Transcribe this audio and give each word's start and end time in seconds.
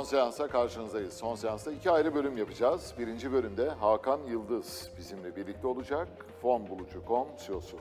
son 0.00 0.04
seansa 0.04 0.48
karşınızdayız. 0.48 1.14
Son 1.14 1.34
seansta 1.34 1.72
iki 1.72 1.90
ayrı 1.90 2.14
bölüm 2.14 2.36
yapacağız. 2.36 2.94
Birinci 2.98 3.32
bölümde 3.32 3.68
Hakan 3.68 4.20
Yıldız 4.30 4.90
bizimle 4.98 5.36
birlikte 5.36 5.66
olacak. 5.66 6.08
Fon 6.42 6.68
Bulucu.com 6.68 7.28
CEO'su. 7.46 7.76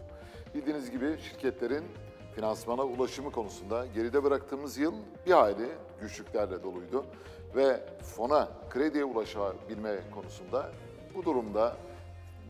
Bildiğiniz 0.55 0.91
gibi 0.91 1.17
şirketlerin 1.19 1.83
finansmana 2.35 2.83
ulaşımı 2.83 3.31
konusunda 3.31 3.85
geride 3.85 4.23
bıraktığımız 4.23 4.77
yıl 4.77 4.93
bir 5.25 5.31
hayli 5.31 5.69
güçlüklerle 6.01 6.63
doluydu. 6.63 7.05
Ve 7.55 7.83
fona, 8.15 8.49
krediye 8.69 9.03
ulaşabilme 9.03 9.99
konusunda 10.13 10.71
bu 11.15 11.25
durumda 11.25 11.77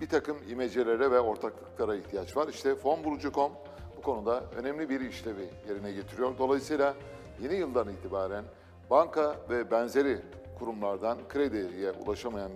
bir 0.02 0.10
takım 0.10 0.38
imecelere 0.50 1.12
ve 1.12 1.20
ortaklıklara 1.20 1.96
ihtiyaç 1.96 2.38
var. 2.38 2.48
İşte 2.48 2.76
fonbulucu.com 2.76 3.52
bu 3.98 4.02
konuda 4.02 4.44
önemli 4.56 4.90
bir 4.90 5.02
işlevi 5.02 5.50
yerine 5.68 5.92
getiriyor. 5.92 6.38
Dolayısıyla 6.38 6.96
yeni 7.42 7.56
yıldan 7.56 7.90
itibaren 7.90 8.44
banka 8.90 9.36
ve 9.50 9.72
benzeri 9.72 10.18
kurumlardan 10.60 11.18
krediye 11.30 11.92
ulaşamayan 11.92 12.52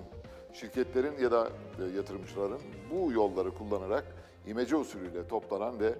şirketlerin 0.53 1.17
ya 1.17 1.31
da 1.31 1.49
e, 1.79 1.97
yatırımcıların 1.97 2.61
bu 2.91 3.11
yolları 3.11 3.53
kullanarak 3.53 4.03
imece 4.47 4.75
usulüyle 4.75 5.27
toplanan 5.27 5.79
ve 5.79 5.93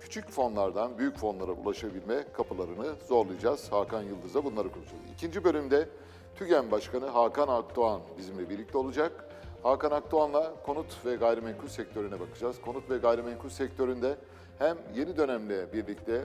küçük 0.00 0.30
fonlardan 0.30 0.98
büyük 0.98 1.16
fonlara 1.16 1.52
ulaşabilme 1.52 2.24
kapılarını 2.32 2.94
zorlayacağız. 3.08 3.72
Hakan 3.72 4.02
Yıldız'a 4.02 4.44
bunları 4.44 4.72
konuşacağız. 4.72 5.04
İkinci 5.14 5.44
bölümde 5.44 5.88
TÜGEM 6.36 6.70
Başkanı 6.70 7.06
Hakan 7.06 7.48
Akdoğan 7.48 8.00
bizimle 8.18 8.50
birlikte 8.50 8.78
olacak. 8.78 9.24
Hakan 9.62 9.90
Akdoğan'la 9.90 10.52
konut 10.66 11.06
ve 11.06 11.16
gayrimenkul 11.16 11.68
sektörüne 11.68 12.20
bakacağız. 12.20 12.60
Konut 12.60 12.90
ve 12.90 12.98
gayrimenkul 12.98 13.48
sektöründe 13.48 14.16
hem 14.58 14.78
yeni 14.96 15.16
dönemle 15.16 15.72
birlikte 15.72 16.24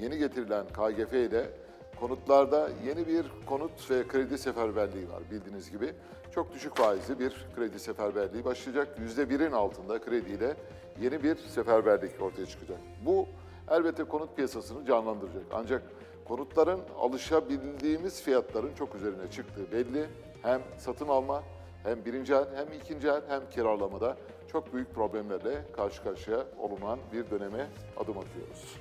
yeni 0.00 0.18
getirilen 0.18 0.66
KGF 0.66 1.12
ile 1.12 1.50
konutlarda 2.00 2.70
yeni 2.86 3.06
bir 3.06 3.26
konut 3.46 3.90
ve 3.90 4.08
kredi 4.08 4.38
seferberliği 4.38 5.08
var 5.08 5.22
bildiğiniz 5.30 5.70
gibi. 5.70 5.94
Çok 6.34 6.54
düşük 6.54 6.76
faizli 6.76 7.18
bir 7.18 7.46
kredi 7.56 7.78
seferberliği 7.78 8.44
başlayacak. 8.44 8.98
%1'in 8.98 9.52
altında 9.52 10.00
krediyle 10.00 10.56
yeni 11.00 11.22
bir 11.22 11.36
seferberlik 11.36 12.22
ortaya 12.22 12.46
çıkacak. 12.46 12.78
Bu 13.06 13.26
elbette 13.70 14.04
konut 14.04 14.36
piyasasını 14.36 14.86
canlandıracak. 14.86 15.42
Ancak 15.52 15.82
konutların 16.24 16.80
alışabildiğimiz 16.98 18.22
fiyatların 18.22 18.74
çok 18.74 18.94
üzerine 18.94 19.30
çıktığı 19.30 19.72
belli. 19.72 20.06
Hem 20.42 20.62
satın 20.78 21.08
alma 21.08 21.42
hem 21.82 22.04
birinci 22.04 22.34
el 22.34 22.46
hem 22.54 22.72
ikinci 22.72 23.08
el 23.08 23.22
hem 23.28 23.50
kiralamada 23.50 24.16
çok 24.52 24.74
büyük 24.74 24.94
problemlerle 24.94 25.64
karşı 25.76 26.02
karşıya 26.02 26.44
olunan 26.58 26.98
bir 27.12 27.30
döneme 27.30 27.66
adım 27.96 28.18
atıyoruz. 28.18 28.78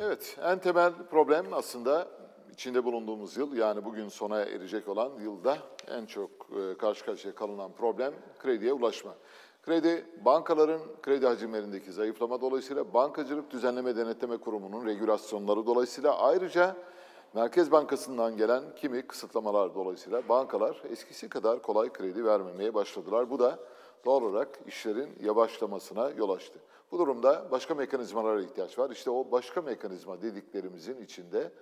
Evet, 0.00 0.36
en 0.42 0.58
temel 0.58 0.92
problem 1.10 1.46
aslında 1.52 2.08
içinde 2.52 2.84
bulunduğumuz 2.84 3.36
yıl 3.36 3.56
yani 3.56 3.84
bugün 3.84 4.08
sona 4.08 4.40
erecek 4.40 4.88
olan 4.88 5.10
yılda 5.20 5.58
en 5.88 6.06
çok 6.06 6.30
e, 6.30 6.78
karşı 6.78 7.04
karşıya 7.04 7.34
kalınan 7.34 7.72
problem 7.72 8.14
krediye 8.38 8.72
ulaşma. 8.72 9.14
Kredi, 9.62 10.06
bankaların 10.24 10.80
kredi 11.02 11.26
hacimlerindeki 11.26 11.92
zayıflama 11.92 12.40
dolayısıyla 12.40 12.94
Bankacılık 12.94 13.50
Düzenleme 13.50 13.96
Denetleme 13.96 14.36
Kurumu'nun 14.36 14.86
regülasyonları 14.86 15.66
dolayısıyla 15.66 16.18
ayrıca 16.18 16.76
Merkez 17.34 17.72
Bankası'ndan 17.72 18.36
gelen 18.36 18.62
kimi 18.76 19.02
kısıtlamalar 19.02 19.74
dolayısıyla 19.74 20.28
bankalar 20.28 20.82
eskisi 20.90 21.28
kadar 21.28 21.62
kolay 21.62 21.92
kredi 21.92 22.24
vermemeye 22.24 22.74
başladılar. 22.74 23.30
Bu 23.30 23.38
da 23.38 23.58
doğal 24.04 24.22
olarak 24.22 24.58
işlerin 24.66 25.10
yavaşlamasına 25.20 26.10
yol 26.10 26.30
açtı. 26.30 26.58
Bu 26.92 26.98
durumda 26.98 27.50
başka 27.50 27.74
mekanizmalara 27.74 28.42
ihtiyaç 28.42 28.78
var. 28.78 28.90
İşte 28.90 29.10
o 29.10 29.30
başka 29.30 29.62
mekanizma 29.62 30.22
dediklerimizin 30.22 31.02
içinde 31.02 31.52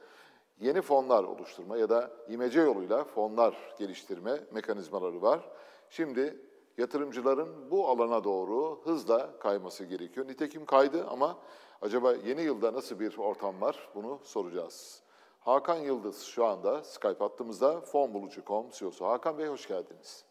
yeni 0.61 0.83
fonlar 0.83 1.25
oluşturma 1.25 1.77
ya 1.77 1.89
da 1.89 2.11
imece 2.29 2.61
yoluyla 2.61 3.05
fonlar 3.05 3.75
geliştirme 3.79 4.41
mekanizmaları 4.53 5.23
var. 5.23 5.49
Şimdi 5.91 6.41
yatırımcıların 6.79 7.71
bu 7.71 7.89
alana 7.89 8.25
doğru 8.25 8.81
hızla 8.85 9.39
kayması 9.39 9.85
gerekiyor. 9.85 10.27
Nitekim 10.29 10.65
kaydı 10.65 11.07
ama 11.07 11.39
acaba 11.83 12.13
yeni 12.13 12.43
yılda 12.43 12.73
nasıl 12.73 13.01
bir 13.01 13.19
ortam 13.19 13.61
var 13.61 13.89
bunu 13.95 14.19
soracağız. 14.23 15.03
Hakan 15.41 15.77
Yıldız 15.77 16.23
şu 16.23 16.45
anda 16.45 16.85
Skype 16.85 17.19
hattımızda 17.19 17.81
fonbulucu.com 17.81 18.71
CEO'su. 18.71 19.07
Hakan 19.07 19.39
Bey 19.39 19.47
hoş 19.47 19.69
geldiniz. 19.69 20.26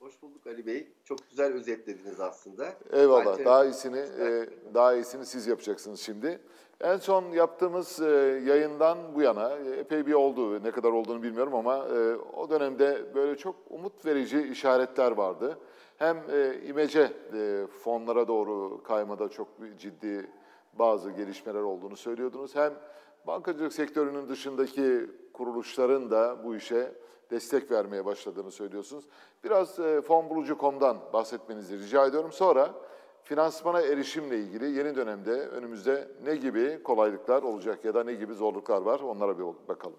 Hoş 0.00 0.22
bulduk 0.22 0.46
Ali 0.46 0.66
Bey. 0.66 0.88
Çok 1.04 1.18
güzel 1.30 1.52
özetlediniz 1.52 2.20
aslında. 2.20 2.72
Eyvallah. 2.92 3.18
Alternatif 3.18 3.46
daha 3.46 3.64
iyisini 3.64 3.98
e, 3.98 4.48
daha 4.74 4.94
iyisini 4.94 5.26
siz 5.26 5.46
yapacaksınız 5.46 6.00
şimdi. 6.00 6.40
En 6.80 6.96
son 6.96 7.24
yaptığımız 7.24 8.00
e, 8.00 8.04
yayından 8.46 8.98
bu 9.14 9.22
yana 9.22 9.56
e, 9.56 9.70
epey 9.70 10.06
bir 10.06 10.12
oldu. 10.12 10.64
Ne 10.64 10.70
kadar 10.70 10.90
olduğunu 10.90 11.22
bilmiyorum 11.22 11.54
ama 11.54 11.76
e, 11.76 12.16
o 12.16 12.50
dönemde 12.50 13.14
böyle 13.14 13.36
çok 13.36 13.56
umut 13.70 14.06
verici 14.06 14.42
işaretler 14.42 15.12
vardı. 15.12 15.58
Hem 15.96 16.16
e, 16.32 16.60
imece 16.66 17.12
e, 17.32 17.66
fonlara 17.66 18.28
doğru 18.28 18.82
kaymada 18.82 19.28
çok 19.28 19.48
ciddi 19.78 20.30
bazı 20.78 21.10
gelişmeler 21.10 21.60
olduğunu 21.60 21.96
söylüyordunuz. 21.96 22.56
Hem 22.56 22.74
bankacılık 23.26 23.72
sektörünün 23.72 24.28
dışındaki 24.28 25.06
kuruluşların 25.32 26.10
da 26.10 26.44
bu 26.44 26.56
işe 26.56 26.92
destek 27.30 27.70
vermeye 27.70 28.04
başladığını 28.04 28.50
söylüyorsunuz. 28.50 29.04
Biraz 29.44 29.78
e, 29.78 30.00
fonbulucu.com'dan 30.00 31.12
bahsetmenizi 31.12 31.78
rica 31.78 32.06
ediyorum. 32.06 32.32
Sonra 32.32 32.74
finansmana 33.24 33.80
erişimle 33.80 34.38
ilgili 34.38 34.70
yeni 34.70 34.96
dönemde 34.96 35.30
önümüzde 35.30 36.08
ne 36.24 36.36
gibi 36.36 36.82
kolaylıklar 36.82 37.42
olacak 37.42 37.84
ya 37.84 37.94
da 37.94 38.04
ne 38.04 38.14
gibi 38.14 38.34
zorluklar 38.34 38.82
var 38.82 39.00
onlara 39.00 39.38
bir 39.38 39.68
bakalım. 39.68 39.98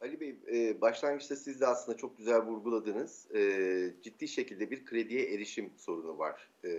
Ali 0.00 0.20
Bey, 0.20 0.36
e, 0.52 0.80
başlangıçta 0.80 1.36
siz 1.36 1.60
de 1.60 1.66
aslında 1.66 1.98
çok 1.98 2.18
güzel 2.18 2.40
vurguladınız. 2.40 3.30
E, 3.34 3.94
ciddi 4.02 4.28
şekilde 4.28 4.70
bir 4.70 4.84
krediye 4.84 5.34
erişim 5.34 5.70
sorunu 5.76 6.18
var 6.18 6.50
e, 6.64 6.70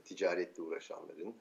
ticaretle 0.00 0.62
uğraşanların, 0.62 1.34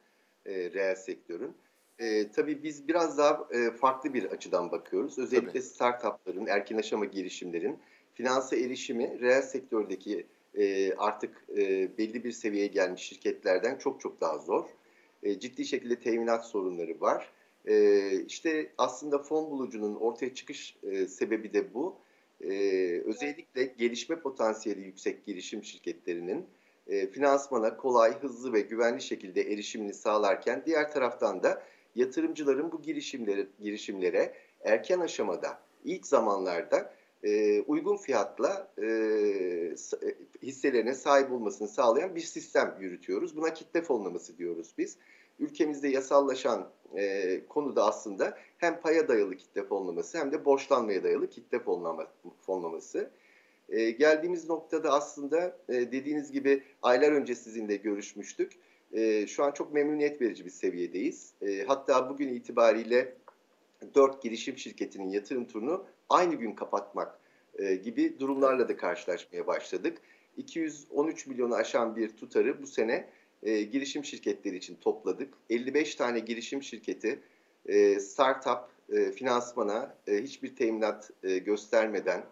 e, 0.45 0.71
reel 0.71 0.95
sektörün. 0.95 1.55
E, 1.99 2.31
tabii 2.31 2.63
biz 2.63 2.87
biraz 2.87 3.17
daha 3.17 3.47
e, 3.51 3.71
farklı 3.71 4.13
bir 4.13 4.23
açıdan 4.23 4.71
bakıyoruz. 4.71 5.19
Özellikle 5.19 5.51
tabii. 5.51 5.61
startupların, 5.61 6.45
erken 6.45 6.77
aşama 6.77 7.05
girişimlerin 7.05 7.79
finansa 8.13 8.55
erişimi 8.55 9.19
reel 9.21 9.41
sektördeki 9.41 10.25
e, 10.55 10.94
artık 10.94 11.45
e, 11.57 11.97
belli 11.97 12.23
bir 12.23 12.31
seviyeye 12.31 12.67
gelmiş 12.67 13.01
şirketlerden 13.01 13.77
çok 13.77 14.01
çok 14.01 14.21
daha 14.21 14.38
zor. 14.38 14.65
E, 15.23 15.39
ciddi 15.39 15.65
şekilde 15.65 15.95
teminat 15.99 16.45
sorunları 16.45 17.01
var. 17.01 17.31
E, 17.65 18.11
işte 18.21 18.71
aslında 18.77 19.19
fon 19.19 19.51
bulucunun 19.51 19.95
ortaya 19.95 20.33
çıkış 20.33 20.77
e, 20.83 21.07
sebebi 21.07 21.53
de 21.53 21.73
bu. 21.73 21.95
E, 22.41 22.50
özellikle 23.05 23.63
gelişme 23.65 24.19
potansiyeli 24.19 24.81
yüksek 24.81 25.25
girişim 25.25 25.63
şirketlerinin 25.63 26.45
e, 26.88 27.07
finansmana 27.07 27.77
kolay, 27.77 28.19
hızlı 28.19 28.53
ve 28.53 28.61
güvenli 28.61 29.01
şekilde 29.01 29.41
erişimini 29.41 29.93
sağlarken 29.93 30.63
diğer 30.65 30.91
taraftan 30.91 31.43
da 31.43 31.63
yatırımcıların 31.97 32.71
bu 32.71 32.81
girişimlere, 32.81 33.47
girişimlere 33.59 34.33
erken 34.63 34.99
aşamada, 34.99 35.59
ilk 35.83 36.07
zamanlarda 36.07 36.94
e, 37.23 37.61
uygun 37.61 37.97
fiyatla 37.97 38.71
e, 38.77 38.85
e, 38.85 39.75
hisselerine 40.44 40.94
sahip 40.94 41.31
olmasını 41.31 41.67
sağlayan 41.67 42.15
bir 42.15 42.21
sistem 42.21 42.75
yürütüyoruz. 42.79 43.38
Buna 43.38 43.53
kitle 43.53 43.81
fonlaması 43.81 44.38
diyoruz 44.38 44.73
biz. 44.77 44.97
Ülkemizde 45.39 45.88
yasallaşan 45.88 46.69
e, 46.95 47.41
konuda 47.49 47.85
aslında 47.85 48.38
hem 48.57 48.81
paya 48.81 49.07
dayalı 49.07 49.38
kitle 49.38 49.63
fonlaması 49.63 50.17
hem 50.17 50.31
de 50.31 50.45
borçlanmaya 50.45 51.03
dayalı 51.03 51.29
kitle 51.29 51.59
fonlama, 51.59 52.07
fonlaması. 52.45 53.11
E, 53.69 53.91
geldiğimiz 53.91 54.50
noktada 54.50 54.91
aslında 54.91 55.57
e, 55.69 55.73
dediğiniz 55.73 56.31
gibi 56.31 56.63
aylar 56.81 57.11
önce 57.11 57.35
sizinle 57.35 57.75
görüşmüştük 57.75 58.51
e, 58.94 59.28
şu 59.28 59.44
an 59.44 59.51
çok 59.51 59.74
memnuniyet 59.74 60.22
verici 60.22 60.45
bir 60.45 60.50
seviyedeyiz. 60.50 61.34
E, 61.42 61.63
hatta 61.68 62.10
bugün 62.10 62.28
itibariyle 62.28 63.13
4 63.95 64.22
girişim 64.22 64.57
şirketinin 64.57 65.10
yatırım 65.10 65.48
turunu 65.48 65.86
aynı 66.10 66.36
gün 66.36 66.51
kapatmak 66.51 67.19
e, 67.60 67.75
gibi 67.75 68.19
durumlarla 68.19 68.69
da 68.69 68.78
karşılaşmaya 68.78 69.48
başladık. 69.48 69.98
213 70.38 71.28
milyonu 71.28 71.56
aşan 71.56 71.95
bir 71.95 72.10
tutarı 72.10 72.62
bu 72.62 72.68
sene 72.68 73.10
e, 73.44 73.62
girişim 73.62 74.06
şirketleri 74.06 74.56
için 74.56 74.75
topladık. 74.75 75.34
55 75.50 75.95
tane 75.95 76.19
girişim 76.19 76.63
şirketi 76.63 77.19
e, 77.66 78.00
startup 78.00 78.60
e, 78.89 79.12
finansmana 79.12 79.95
e, 80.07 80.24
hiçbir 80.24 80.56
teminat 80.56 81.12
e, 81.24 81.38
göstermeden 81.38 82.24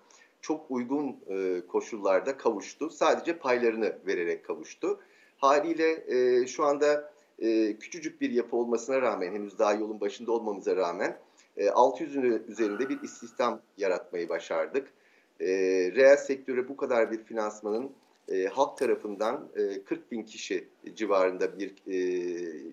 çok 0.42 0.72
uygun 0.72 1.18
e, 1.30 1.62
koşullarda 1.68 2.38
kavuştu. 2.38 2.90
Sadece 2.90 3.38
paylarını 3.38 3.98
vererek 4.07 4.46
kavuştu. 4.46 5.00
Haliyle 5.37 6.03
e, 6.07 6.47
şu 6.47 6.63
anda 6.63 7.11
e, 7.39 7.77
küçücük 7.77 8.21
bir 8.21 8.31
yapı 8.31 8.55
olmasına 8.55 9.01
rağmen 9.01 9.33
henüz 9.33 9.59
daha 9.59 9.73
yolun 9.73 10.01
başında 10.01 10.31
olmamıza 10.31 10.75
rağmen 10.75 11.17
e, 11.57 11.65
600'ün 11.65 12.43
üzerinde 12.47 12.89
bir 12.89 13.01
istihdam 13.01 13.61
yaratmayı 13.77 14.29
başardık. 14.29 14.93
E, 15.39 15.47
reel 15.95 16.17
sektöre 16.17 16.67
bu 16.67 16.77
kadar 16.77 17.11
bir 17.11 17.23
finansmanın 17.23 17.91
e, 18.29 18.45
halk 18.45 18.77
tarafından 18.77 19.49
e, 19.55 19.83
40 19.83 20.11
bin 20.11 20.23
kişi 20.23 20.67
civarında 20.95 21.59
bir 21.59 21.73
e, 21.87 21.97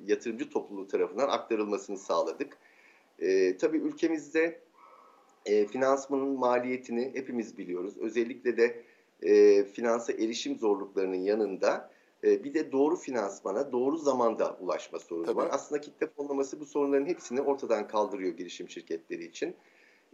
yatırımcı 0.06 0.50
topluluğu 0.50 0.88
tarafından 0.88 1.28
aktarılmasını 1.28 1.98
sağladık. 1.98 2.58
E, 3.18 3.56
tabii 3.56 3.78
ülkemizde 3.78 4.60
e, 5.46 5.66
finansmanın 5.66 6.38
maliyetini 6.38 7.10
hepimiz 7.14 7.58
biliyoruz. 7.58 7.94
Özellikle 7.98 8.56
de 8.56 8.82
e, 9.22 9.64
finansa 9.64 10.12
erişim 10.12 10.58
zorluklarının 10.58 11.22
yanında 11.22 11.90
e, 12.24 12.44
bir 12.44 12.54
de 12.54 12.72
doğru 12.72 12.96
finansmana 12.96 13.72
doğru 13.72 13.96
zamanda 13.96 14.56
ulaşma 14.60 14.98
sorunu 14.98 15.26
Tabii. 15.26 15.36
var. 15.36 15.48
Aslında 15.50 15.80
kitle 15.80 16.06
fonlaması 16.06 16.60
bu 16.60 16.66
sorunların 16.66 17.06
hepsini 17.06 17.40
ortadan 17.40 17.88
kaldırıyor 17.88 18.36
girişim 18.36 18.68
şirketleri 18.68 19.24
için. 19.24 19.54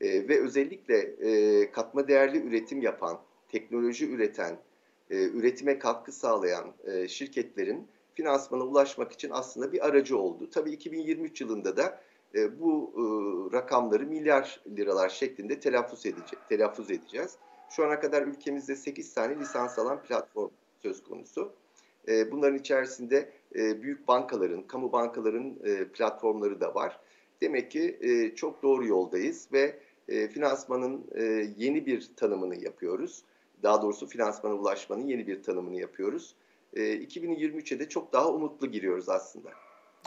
E, 0.01 0.29
ve 0.29 0.41
özellikle 0.41 0.97
e, 0.99 1.71
katma 1.73 2.09
değerli 2.09 2.39
üretim 2.39 2.83
yapan, 2.83 3.19
teknoloji 3.49 4.11
üreten, 4.11 4.59
e, 5.11 5.25
üretime 5.25 5.79
katkı 5.79 6.13
sağlayan 6.13 6.73
e, 6.85 7.09
şirketlerin 7.09 7.87
finansmana 8.15 8.63
ulaşmak 8.63 9.13
için 9.13 9.31
aslında 9.33 9.73
bir 9.73 9.87
aracı 9.87 10.19
oldu. 10.19 10.51
Tabii 10.51 10.71
2023 10.71 11.41
yılında 11.41 11.77
da 11.77 12.01
e, 12.35 12.61
bu 12.61 12.93
e, 12.97 13.03
rakamları 13.57 14.07
milyar 14.07 14.61
liralar 14.77 15.09
şeklinde 15.09 15.61
telaffuz, 15.61 16.07
edece 16.07 16.37
telaffuz 16.49 16.91
edeceğiz. 16.91 17.37
Şu 17.71 17.87
ana 17.87 18.01
kadar 18.01 18.23
ülkemizde 18.23 18.77
8 18.77 19.15
tane 19.15 19.39
lisans 19.39 19.79
alan 19.79 20.03
platform 20.03 20.51
söz 20.83 21.03
konusu. 21.03 21.53
E, 22.09 22.33
bunların 22.33 22.59
içerisinde 22.59 23.31
e, 23.55 23.83
büyük 23.83 24.09
bankaların, 24.09 24.63
kamu 24.63 24.93
bankaların 24.93 25.57
e, 25.65 25.85
platformları 25.85 26.61
da 26.61 26.75
var. 26.75 27.01
Demek 27.41 27.71
ki 27.71 27.99
çok 28.37 28.63
doğru 28.63 28.87
yoldayız 28.87 29.49
ve 29.53 29.79
finansmanın 30.09 31.05
yeni 31.57 31.87
bir 31.87 32.11
tanımını 32.17 32.65
yapıyoruz. 32.65 33.25
Daha 33.63 33.83
doğrusu 33.83 34.07
finansmana 34.07 34.55
ulaşmanın 34.55 35.07
yeni 35.07 35.27
bir 35.27 35.43
tanımını 35.43 35.81
yapıyoruz. 35.81 36.35
E, 36.75 36.81
2023'e 36.81 37.79
de 37.79 37.89
çok 37.89 38.13
daha 38.13 38.29
umutlu 38.29 38.67
giriyoruz 38.67 39.09
aslında. 39.09 39.51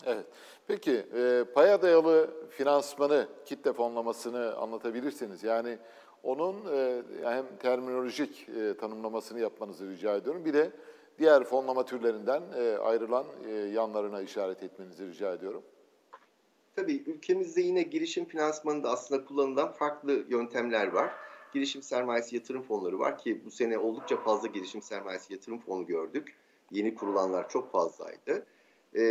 Evet. 0.06 0.26
Peki 0.68 1.06
e, 1.16 1.44
paya 1.54 1.82
dayalı 1.82 2.30
finansmanı, 2.50 3.28
kitle 3.46 3.74
fonlamasını 3.74 4.56
anlatabilirsiniz. 4.56 5.44
Yani 5.44 5.78
onun 6.24 6.56
e, 6.76 7.02
hem 7.24 7.46
terminolojik 7.60 8.50
e, 8.50 8.78
tanımlamasını 8.78 9.40
yapmanızı 9.40 9.90
rica 9.90 10.16
ediyorum. 10.16 10.46
Bir 10.46 10.54
de 10.54 10.72
diğer 11.20 11.44
fonlama 11.44 11.86
türlerinden 11.86 12.44
e, 12.58 12.78
ayrılan 12.78 13.26
e, 13.48 13.52
yanlarına 13.52 14.22
işaret 14.22 14.64
etmenizi 14.64 15.08
rica 15.08 15.34
ediyorum. 15.34 15.64
Tabii 16.76 17.04
ülkemizde 17.06 17.62
yine 17.62 17.82
girişim 17.82 18.26
finansmanında 18.26 18.90
aslında 18.90 19.26
kullanılan 19.26 19.72
farklı 19.72 20.26
yöntemler 20.30 20.88
var. 20.88 21.12
Girişim 21.54 21.82
sermayesi 21.82 22.36
yatırım 22.36 22.62
fonları 22.62 23.00
var 23.00 23.18
ki 23.18 23.46
bu 23.46 23.52
sene 23.52 23.78
oldukça 23.78 24.18
fazla 24.18 24.48
girişim 24.48 24.82
sermayesi 24.82 25.34
yatırım 25.34 25.60
fonu 25.60 25.86
gördük. 25.86 26.36
Yeni 26.72 26.96
kurulanlar 26.96 27.50
çok 27.50 27.72
fazlaydı. 27.72 28.46
E, 28.96 29.02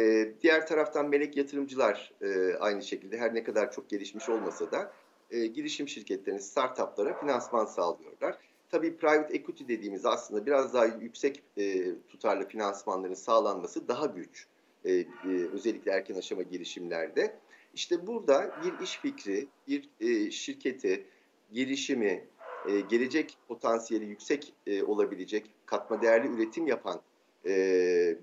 diğer 0.43 0.67
taraftan 0.67 1.08
melek 1.08 1.37
yatırımcılar 1.37 2.12
e, 2.23 2.55
aynı 2.55 2.82
şekilde 2.82 3.19
her 3.19 3.35
ne 3.35 3.44
kadar 3.44 3.73
çok 3.73 3.88
gelişmiş 3.88 4.29
olmasa 4.29 4.73
da 4.73 4.93
e, 5.31 5.47
girişim 5.47 5.88
şirketlerinin 5.88 6.41
startuplara 6.41 7.20
finansman 7.20 7.64
sağlıyorlar. 7.64 8.38
Tabii 8.70 8.96
private 8.96 9.34
equity 9.34 9.64
dediğimiz 9.69 10.06
aslında 10.06 10.46
biraz 10.46 10.75
daha 10.75 10.87
yüksek 10.87 11.43
e, 11.56 11.84
tutarlı 12.08 12.49
finansmanların 12.49 13.14
sağlanması 13.14 13.88
daha 13.88 14.06
güç. 14.06 14.46
E, 14.84 14.93
e, 14.93 15.06
özellikle 15.52 15.90
erken 15.90 16.14
aşama 16.14 16.43
girişimlerde. 16.43 17.37
İşte 17.75 18.06
burada 18.06 18.55
bir 18.64 18.84
iş 18.84 18.99
fikri, 18.99 19.49
bir 19.69 19.88
e, 20.00 20.31
şirketi, 20.31 21.06
gelişimi, 21.52 22.25
e, 22.69 22.81
gelecek 22.81 23.38
potansiyeli 23.49 24.05
yüksek 24.05 24.52
e, 24.67 24.82
olabilecek 24.82 25.50
katma 25.66 26.02
değerli 26.02 26.28
üretim 26.28 26.66
yapan 26.66 27.00
e, 27.46 27.55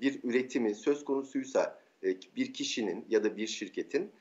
bir 0.02 0.24
üretimi 0.24 0.76
söz 0.76 1.06
konusuysa 1.06 1.80
e, 2.04 2.08
bir 2.36 2.54
kişinin 2.54 3.06
ya 3.10 3.24
da 3.24 3.38
bir 3.38 3.48
şirketin 3.48 4.12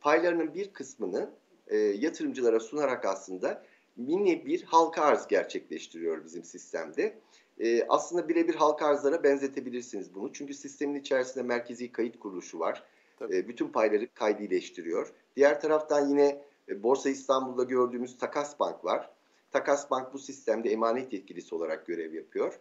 paylarının 0.00 0.54
bir 0.54 0.72
kısmını 0.72 1.30
e, 1.66 1.76
yatırımcılara 1.76 2.60
sunarak 2.60 3.04
aslında 3.04 3.64
mini 3.96 4.46
bir 4.46 4.62
halka 4.62 5.02
arz 5.02 5.26
gerçekleştiriyor 5.26 6.24
bizim 6.24 6.44
sistemde. 6.44 7.18
E, 7.58 7.86
aslında 7.88 8.28
birebir 8.28 8.54
halka 8.54 8.86
arzlara 8.86 9.22
benzetebilirsiniz 9.22 10.14
bunu. 10.14 10.32
Çünkü 10.32 10.54
sistemin 10.54 11.00
içerisinde 11.00 11.44
merkezi 11.44 11.92
kayıt 11.92 12.18
kuruluşu 12.18 12.58
var. 12.58 12.84
E, 13.22 13.48
bütün 13.48 13.68
payları 13.68 14.14
kaydileştiriyor. 14.14 15.12
Diğer 15.36 15.60
taraftan 15.60 16.08
yine 16.08 16.42
e, 16.68 16.82
Borsa 16.82 17.10
İstanbul'da 17.10 17.64
gördüğümüz 17.64 18.18
Takas 18.18 18.60
Bank 18.60 18.84
var. 18.84 19.10
Takas 19.50 19.90
Bank 19.90 20.14
bu 20.14 20.18
sistemde 20.18 20.70
emanet 20.70 21.12
yetkilisi 21.12 21.54
olarak 21.54 21.86
görev 21.86 22.14
yapıyor. 22.14 22.60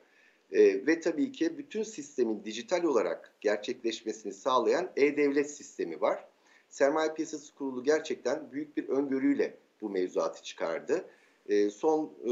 E, 0.52 0.88
ve 0.88 1.00
tabii 1.00 1.32
ki 1.32 1.58
bütün 1.58 1.84
sistemin 1.84 2.44
dijital 2.46 2.84
olarak 2.84 3.34
gerçekleşmesini 3.42 4.34
sağlayan 4.34 4.90
e-devlet 4.96 5.52
sistemi 5.52 6.02
var. 6.02 6.26
Sermaye 6.70 7.14
Piyasası 7.14 7.56
Kurulu 7.56 7.84
gerçekten 7.84 8.52
büyük 8.52 8.78
bir 8.78 8.90
öngörüyle 8.90 9.58
bu 9.82 9.90
mevzuatı 9.90 10.44
çıkardı. 10.44 11.06
E, 11.50 11.70
son 11.70 12.14
e, 12.24 12.30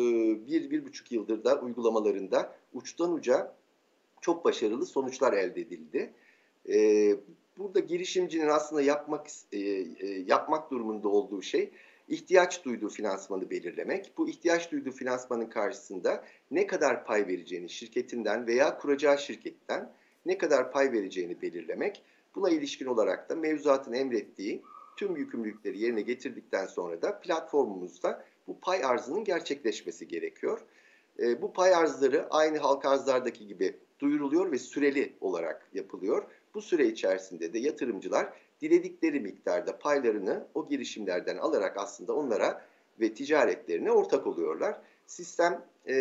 bir, 0.47 0.71
bir 0.71 0.85
buçuk 0.85 1.11
yıldır 1.11 1.43
da 1.43 1.61
uygulamalarında 1.61 2.55
uçtan 2.73 3.13
uca 3.13 3.55
çok 4.21 4.45
başarılı 4.45 4.85
sonuçlar 4.85 5.33
elde 5.33 5.61
edildi. 5.61 6.13
E, 6.69 7.15
burada 7.57 7.79
girişimcinin 7.79 8.47
aslında 8.47 8.81
yapmak 8.81 9.27
e, 9.51 9.59
e, 9.59 10.07
yapmak 10.27 10.71
durumunda 10.71 11.09
olduğu 11.09 11.41
şey 11.41 11.71
ihtiyaç 12.07 12.65
duyduğu 12.65 12.89
finansmanı 12.89 13.49
belirlemek. 13.49 14.13
Bu 14.17 14.29
ihtiyaç 14.29 14.71
duyduğu 14.71 14.91
finansmanın 14.91 15.45
karşısında 15.45 16.23
ne 16.51 16.67
kadar 16.67 17.05
pay 17.05 17.27
vereceğini 17.27 17.69
şirketinden 17.69 18.47
veya 18.47 18.77
kuracağı 18.77 19.17
şirketten 19.17 19.93
ne 20.25 20.37
kadar 20.37 20.71
pay 20.71 20.91
vereceğini 20.91 21.41
belirlemek. 21.41 22.03
Buna 22.35 22.49
ilişkin 22.49 22.85
olarak 22.85 23.29
da 23.29 23.35
mevzuatın 23.35 23.93
emrettiği 23.93 24.61
tüm 24.97 25.15
yükümlülükleri 25.15 25.79
yerine 25.79 26.01
getirdikten 26.01 26.65
sonra 26.65 27.01
da 27.01 27.19
platformumuzda 27.19 28.25
bu 28.51 28.59
pay 28.59 28.85
arzının 28.85 29.23
gerçekleşmesi 29.23 30.07
gerekiyor. 30.07 30.61
E, 31.19 31.41
bu 31.41 31.53
pay 31.53 31.75
arzları 31.75 32.27
aynı 32.29 32.57
halka 32.57 32.89
arzlardaki 32.89 33.47
gibi 33.47 33.77
duyuruluyor 33.99 34.51
ve 34.51 34.57
süreli 34.57 35.13
olarak 35.21 35.69
yapılıyor. 35.73 36.23
Bu 36.53 36.61
süre 36.61 36.87
içerisinde 36.87 37.53
de 37.53 37.59
yatırımcılar 37.59 38.33
diledikleri 38.61 39.19
miktarda 39.19 39.79
paylarını 39.79 40.47
o 40.53 40.67
girişimlerden 40.67 41.37
alarak 41.37 41.77
aslında 41.77 42.13
onlara 42.13 42.65
ve 42.99 43.13
ticaretlerine 43.13 43.91
ortak 43.91 44.27
oluyorlar. 44.27 44.81
Sistem 45.07 45.65
e, 45.87 45.95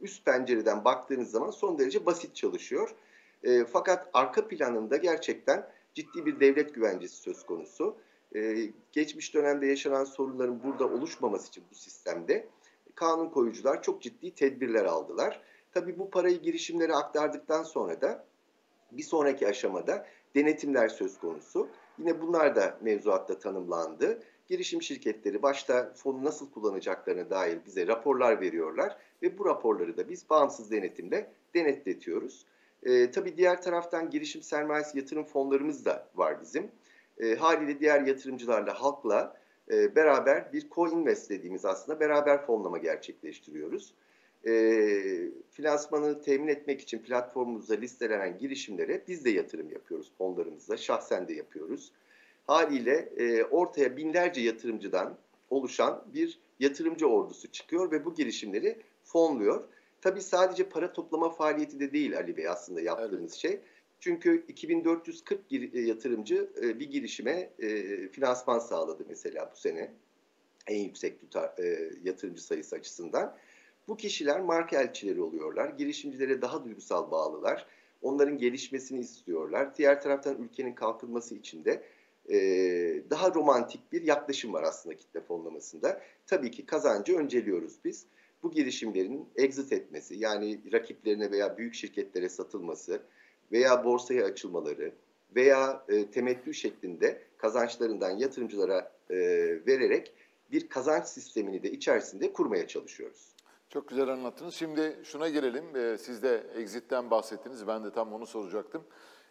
üst 0.00 0.24
pencereden 0.24 0.84
baktığınız 0.84 1.30
zaman 1.30 1.50
son 1.50 1.78
derece 1.78 2.06
basit 2.06 2.34
çalışıyor. 2.34 2.94
E, 3.44 3.64
fakat 3.64 4.10
arka 4.14 4.48
planında 4.48 4.96
gerçekten 4.96 5.68
ciddi 5.94 6.26
bir 6.26 6.40
devlet 6.40 6.74
güvencesi 6.74 7.16
söz 7.16 7.46
konusu. 7.46 7.96
E, 8.34 8.70
geçmiş 8.92 9.34
dönemde 9.34 9.66
yaşanan 9.66 10.04
sorunların 10.04 10.62
burada 10.62 10.86
oluşmaması 10.86 11.48
için 11.48 11.64
bu 11.70 11.74
sistemde 11.74 12.48
kanun 12.94 13.28
koyucular 13.28 13.82
çok 13.82 14.02
ciddi 14.02 14.34
tedbirler 14.34 14.84
aldılar. 14.84 15.40
Tabii 15.72 15.98
bu 15.98 16.10
parayı 16.10 16.42
girişimlere 16.42 16.92
aktardıktan 16.92 17.62
sonra 17.62 18.00
da 18.00 18.24
bir 18.92 19.02
sonraki 19.02 19.48
aşamada 19.48 20.06
denetimler 20.34 20.88
söz 20.88 21.18
konusu. 21.18 21.68
Yine 21.98 22.20
bunlar 22.20 22.56
da 22.56 22.78
mevzuatta 22.80 23.38
tanımlandı. 23.38 24.22
Girişim 24.46 24.82
şirketleri 24.82 25.42
başta 25.42 25.92
fonu 25.94 26.24
nasıl 26.24 26.50
kullanacaklarına 26.50 27.30
dair 27.30 27.58
bize 27.66 27.86
raporlar 27.86 28.40
veriyorlar 28.40 28.96
ve 29.22 29.38
bu 29.38 29.44
raporları 29.44 29.96
da 29.96 30.08
biz 30.08 30.30
bağımsız 30.30 30.70
denetimle 30.70 31.32
denetletiyoruz. 31.54 32.46
E, 32.82 33.10
tabii 33.10 33.36
diğer 33.36 33.62
taraftan 33.62 34.10
girişim 34.10 34.42
sermayesi 34.42 34.98
yatırım 34.98 35.24
fonlarımız 35.24 35.84
da 35.84 36.08
var 36.14 36.40
bizim. 36.40 36.70
E, 37.20 37.34
haliyle 37.34 37.80
diğer 37.80 38.00
yatırımcılarla, 38.00 38.82
halkla 38.82 39.36
e, 39.70 39.96
beraber 39.96 40.52
bir 40.52 40.68
co-invest 40.70 41.30
dediğimiz 41.30 41.64
aslında 41.64 42.00
beraber 42.00 42.46
fonlama 42.46 42.78
gerçekleştiriyoruz 42.78 43.94
e, 44.46 44.52
finansmanı 45.50 46.22
temin 46.22 46.48
etmek 46.48 46.80
için 46.80 46.98
platformumuzda 46.98 47.74
listelenen 47.74 48.38
girişimlere 48.38 49.02
biz 49.08 49.24
de 49.24 49.30
yatırım 49.30 49.70
yapıyoruz 49.70 50.12
fonlarımızla. 50.18 50.76
Şahsen 50.76 51.28
de 51.28 51.34
yapıyoruz. 51.34 51.92
Haliyle 52.46 53.08
e, 53.16 53.44
ortaya 53.44 53.96
binlerce 53.96 54.40
yatırımcıdan 54.40 55.16
oluşan 55.50 56.04
bir 56.14 56.38
yatırımcı 56.60 57.06
ordusu 57.06 57.52
çıkıyor 57.52 57.90
ve 57.90 58.04
bu 58.04 58.14
girişimleri 58.14 58.78
fonluyor. 59.04 59.64
Tabii 60.00 60.22
sadece 60.22 60.68
para 60.68 60.92
toplama 60.92 61.30
faaliyeti 61.30 61.80
de 61.80 61.92
değil 61.92 62.16
Ali 62.16 62.36
Bey 62.36 62.48
aslında 62.48 62.80
yaptığımız 62.80 63.20
evet. 63.20 63.32
şey. 63.32 63.60
Çünkü 64.00 64.44
2440 64.48 65.52
e, 65.52 65.80
yatırımcı 65.80 66.50
e, 66.62 66.80
bir 66.80 66.90
girişime 66.90 67.50
e, 67.58 67.68
finansman 68.08 68.58
sağladı 68.58 69.04
mesela 69.08 69.50
bu 69.52 69.56
sene. 69.56 69.90
En 70.66 70.84
yüksek 70.84 71.20
tutar 71.20 71.54
yatırımcı 72.04 72.44
sayısı 72.44 72.76
açısından. 72.76 73.36
Bu 73.88 73.96
kişiler 73.96 74.40
marka 74.40 74.82
elçileri 74.82 75.20
oluyorlar. 75.20 75.68
Girişimcilere 75.68 76.42
daha 76.42 76.64
duygusal 76.64 77.10
bağlılar. 77.10 77.66
Onların 78.02 78.38
gelişmesini 78.38 79.00
istiyorlar. 79.00 79.76
Diğer 79.76 80.02
taraftan 80.02 80.42
ülkenin 80.42 80.72
kalkınması 80.72 81.34
için 81.34 81.64
de 81.64 81.82
daha 83.10 83.34
romantik 83.34 83.92
bir 83.92 84.02
yaklaşım 84.02 84.52
var 84.52 84.62
aslında 84.62 84.96
kitle 84.96 85.20
fonlamasında. 85.20 86.02
Tabii 86.26 86.50
ki 86.50 86.66
kazancı 86.66 87.16
önceliyoruz 87.16 87.78
biz. 87.84 88.06
Bu 88.42 88.50
girişimlerin 88.50 89.28
exit 89.36 89.72
etmesi 89.72 90.16
yani 90.16 90.72
rakiplerine 90.72 91.30
veya 91.30 91.58
büyük 91.58 91.74
şirketlere 91.74 92.28
satılması, 92.28 93.02
veya 93.52 93.84
borsaya 93.84 94.24
açılmaları 94.24 94.92
veya 95.36 95.84
e, 95.88 96.10
temettü 96.10 96.54
şeklinde 96.54 97.22
kazançlarından 97.36 98.10
yatırımcılara 98.10 98.92
e, 99.10 99.16
vererek 99.66 100.12
bir 100.52 100.68
kazanç 100.68 101.06
sistemini 101.06 101.62
de 101.62 101.70
içerisinde 101.70 102.32
kurmaya 102.32 102.66
çalışıyoruz. 102.66 103.34
Çok 103.68 103.88
güzel 103.88 104.08
anlattınız. 104.08 104.54
Şimdi 104.54 104.96
şuna 105.04 105.28
gelelim. 105.28 105.76
E, 105.76 105.98
siz 105.98 106.22
de 106.22 106.46
exit'ten 106.56 107.10
bahsettiniz. 107.10 107.66
Ben 107.66 107.84
de 107.84 107.92
tam 107.92 108.12
onu 108.12 108.26
soracaktım. 108.26 108.82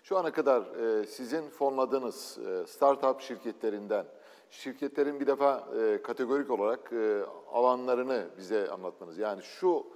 Şu 0.03 0.17
ana 0.17 0.31
kadar 0.31 0.61
e, 0.61 1.05
sizin 1.05 1.49
fonladığınız 1.49 2.37
e, 2.47 2.67
startup 2.67 3.21
şirketlerinden, 3.21 4.05
şirketlerin 4.51 5.19
bir 5.19 5.27
defa 5.27 5.67
e, 5.79 6.01
kategorik 6.01 6.49
olarak 6.51 6.93
e, 6.93 7.23
alanlarını 7.51 8.27
bize 8.37 8.69
anlatmanız. 8.69 9.17
Yani 9.17 9.43
şu 9.43 9.87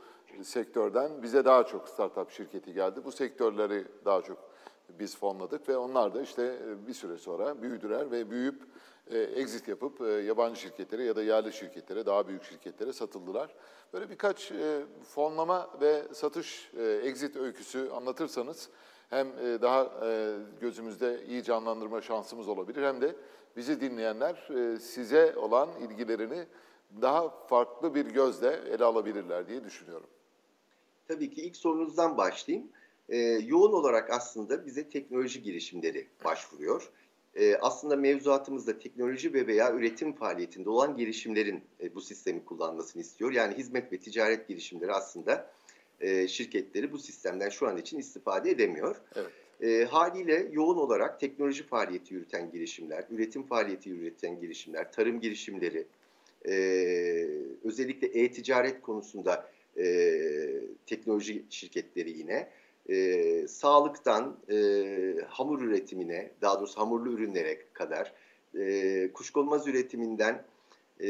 sektörden 0.43 1.23
bize 1.23 1.45
daha 1.45 1.65
çok 1.65 1.89
startup 1.89 2.31
şirketi 2.31 2.73
geldi. 2.73 3.05
Bu 3.05 3.11
sektörleri 3.11 3.88
daha 4.05 4.21
çok 4.21 4.51
biz 5.00 5.17
fonladık 5.17 5.69
ve 5.69 5.77
onlar 5.77 6.13
da 6.13 6.21
işte 6.21 6.43
e, 6.43 6.88
bir 6.88 6.93
süre 6.93 7.17
sonra 7.17 7.61
büyüdüler 7.61 8.11
ve 8.11 8.31
büyüyüp 8.31 8.63
e, 9.11 9.19
exit 9.19 9.67
yapıp 9.67 10.01
e, 10.01 10.05
yabancı 10.05 10.61
şirketlere 10.61 11.03
ya 11.03 11.15
da 11.15 11.23
yerli 11.23 11.53
şirketlere, 11.53 12.05
daha 12.05 12.27
büyük 12.27 12.43
şirketlere 12.43 12.93
satıldılar. 12.93 13.55
Böyle 13.93 14.09
birkaç 14.09 14.51
fonlama 15.03 15.69
ve 15.81 16.03
satış 16.13 16.71
exit 17.03 17.35
öyküsü 17.35 17.89
anlatırsanız 17.89 18.69
hem 19.09 19.27
daha 19.61 19.91
gözümüzde 20.61 21.25
iyi 21.25 21.43
canlandırma 21.43 22.01
şansımız 22.01 22.47
olabilir 22.47 22.83
hem 22.83 23.01
de 23.01 23.15
bizi 23.55 23.81
dinleyenler 23.81 24.47
size 24.81 25.35
olan 25.38 25.69
ilgilerini 25.81 26.45
daha 27.01 27.29
farklı 27.29 27.95
bir 27.95 28.05
gözle 28.05 28.59
ele 28.71 28.83
alabilirler 28.83 29.47
diye 29.47 29.63
düşünüyorum 29.63 30.07
tabii 31.12 31.30
ki 31.30 31.41
ilk 31.41 31.56
sorunuzdan 31.56 32.18
başlayayım. 32.18 32.68
E, 33.10 33.18
yoğun 33.46 33.74
olarak 33.74 34.10
aslında 34.10 34.65
bize 34.65 34.89
teknoloji 34.89 35.44
girişimleri 35.44 36.08
başvuruyor. 36.25 36.89
E, 37.36 37.56
aslında 37.56 37.96
mevzuatımızda 37.96 38.80
teknoloji 38.80 39.34
ve 39.34 39.48
veya 39.48 39.74
üretim 39.74 40.13
faaliyetinde 40.13 40.70
olan 40.70 40.98
girişimlerin 40.98 41.62
e, 41.84 41.96
bu 41.96 42.01
sistemi 42.01 42.46
kullanmasını 42.46 43.01
istiyor. 43.01 43.32
Yani 43.32 43.58
hizmet 43.58 43.94
ve 43.94 43.98
ticaret 43.98 44.48
girişimleri 44.48 44.91
aslında 44.91 45.51
e, 46.01 46.27
şirketleri 46.27 46.91
bu 46.91 46.98
sistemden 46.98 47.50
şu 47.50 47.68
an 47.68 47.77
için 47.77 48.00
istifade 48.00 48.50
edemiyor. 48.50 48.96
Evet. 49.15 49.32
E, 49.62 49.86
haliyle 49.86 50.48
yoğun 50.51 50.77
olarak 50.77 51.20
teknoloji 51.20 51.63
faaliyeti 51.63 52.13
yürüten 52.13 52.51
girişimler, 52.51 53.06
üretim 53.10 53.44
faaliyeti 53.44 53.89
yürüten 53.89 54.39
girişimler, 54.39 54.91
tarım 54.91 55.22
girişimleri, 55.22 55.88
e, 56.46 56.53
özellikle 57.63 58.08
e-ticaret 58.08 58.82
konusunda 58.82 59.50
e, 59.78 59.84
teknoloji 60.86 61.46
şirketleri 61.50 62.12
yine 62.18 62.50
e, 62.90 63.48
sağlıktan 63.48 64.38
e, 64.51 64.56
hamur 65.28 65.62
üretimine, 65.62 66.32
daha 66.42 66.60
doğrusu 66.60 66.80
hamurlu 66.80 67.13
ürünlere 67.13 67.60
kadar, 67.74 68.13
e, 68.60 69.10
kuşkonmaz 69.13 69.68
üretiminden 69.68 70.44
e, 71.00 71.10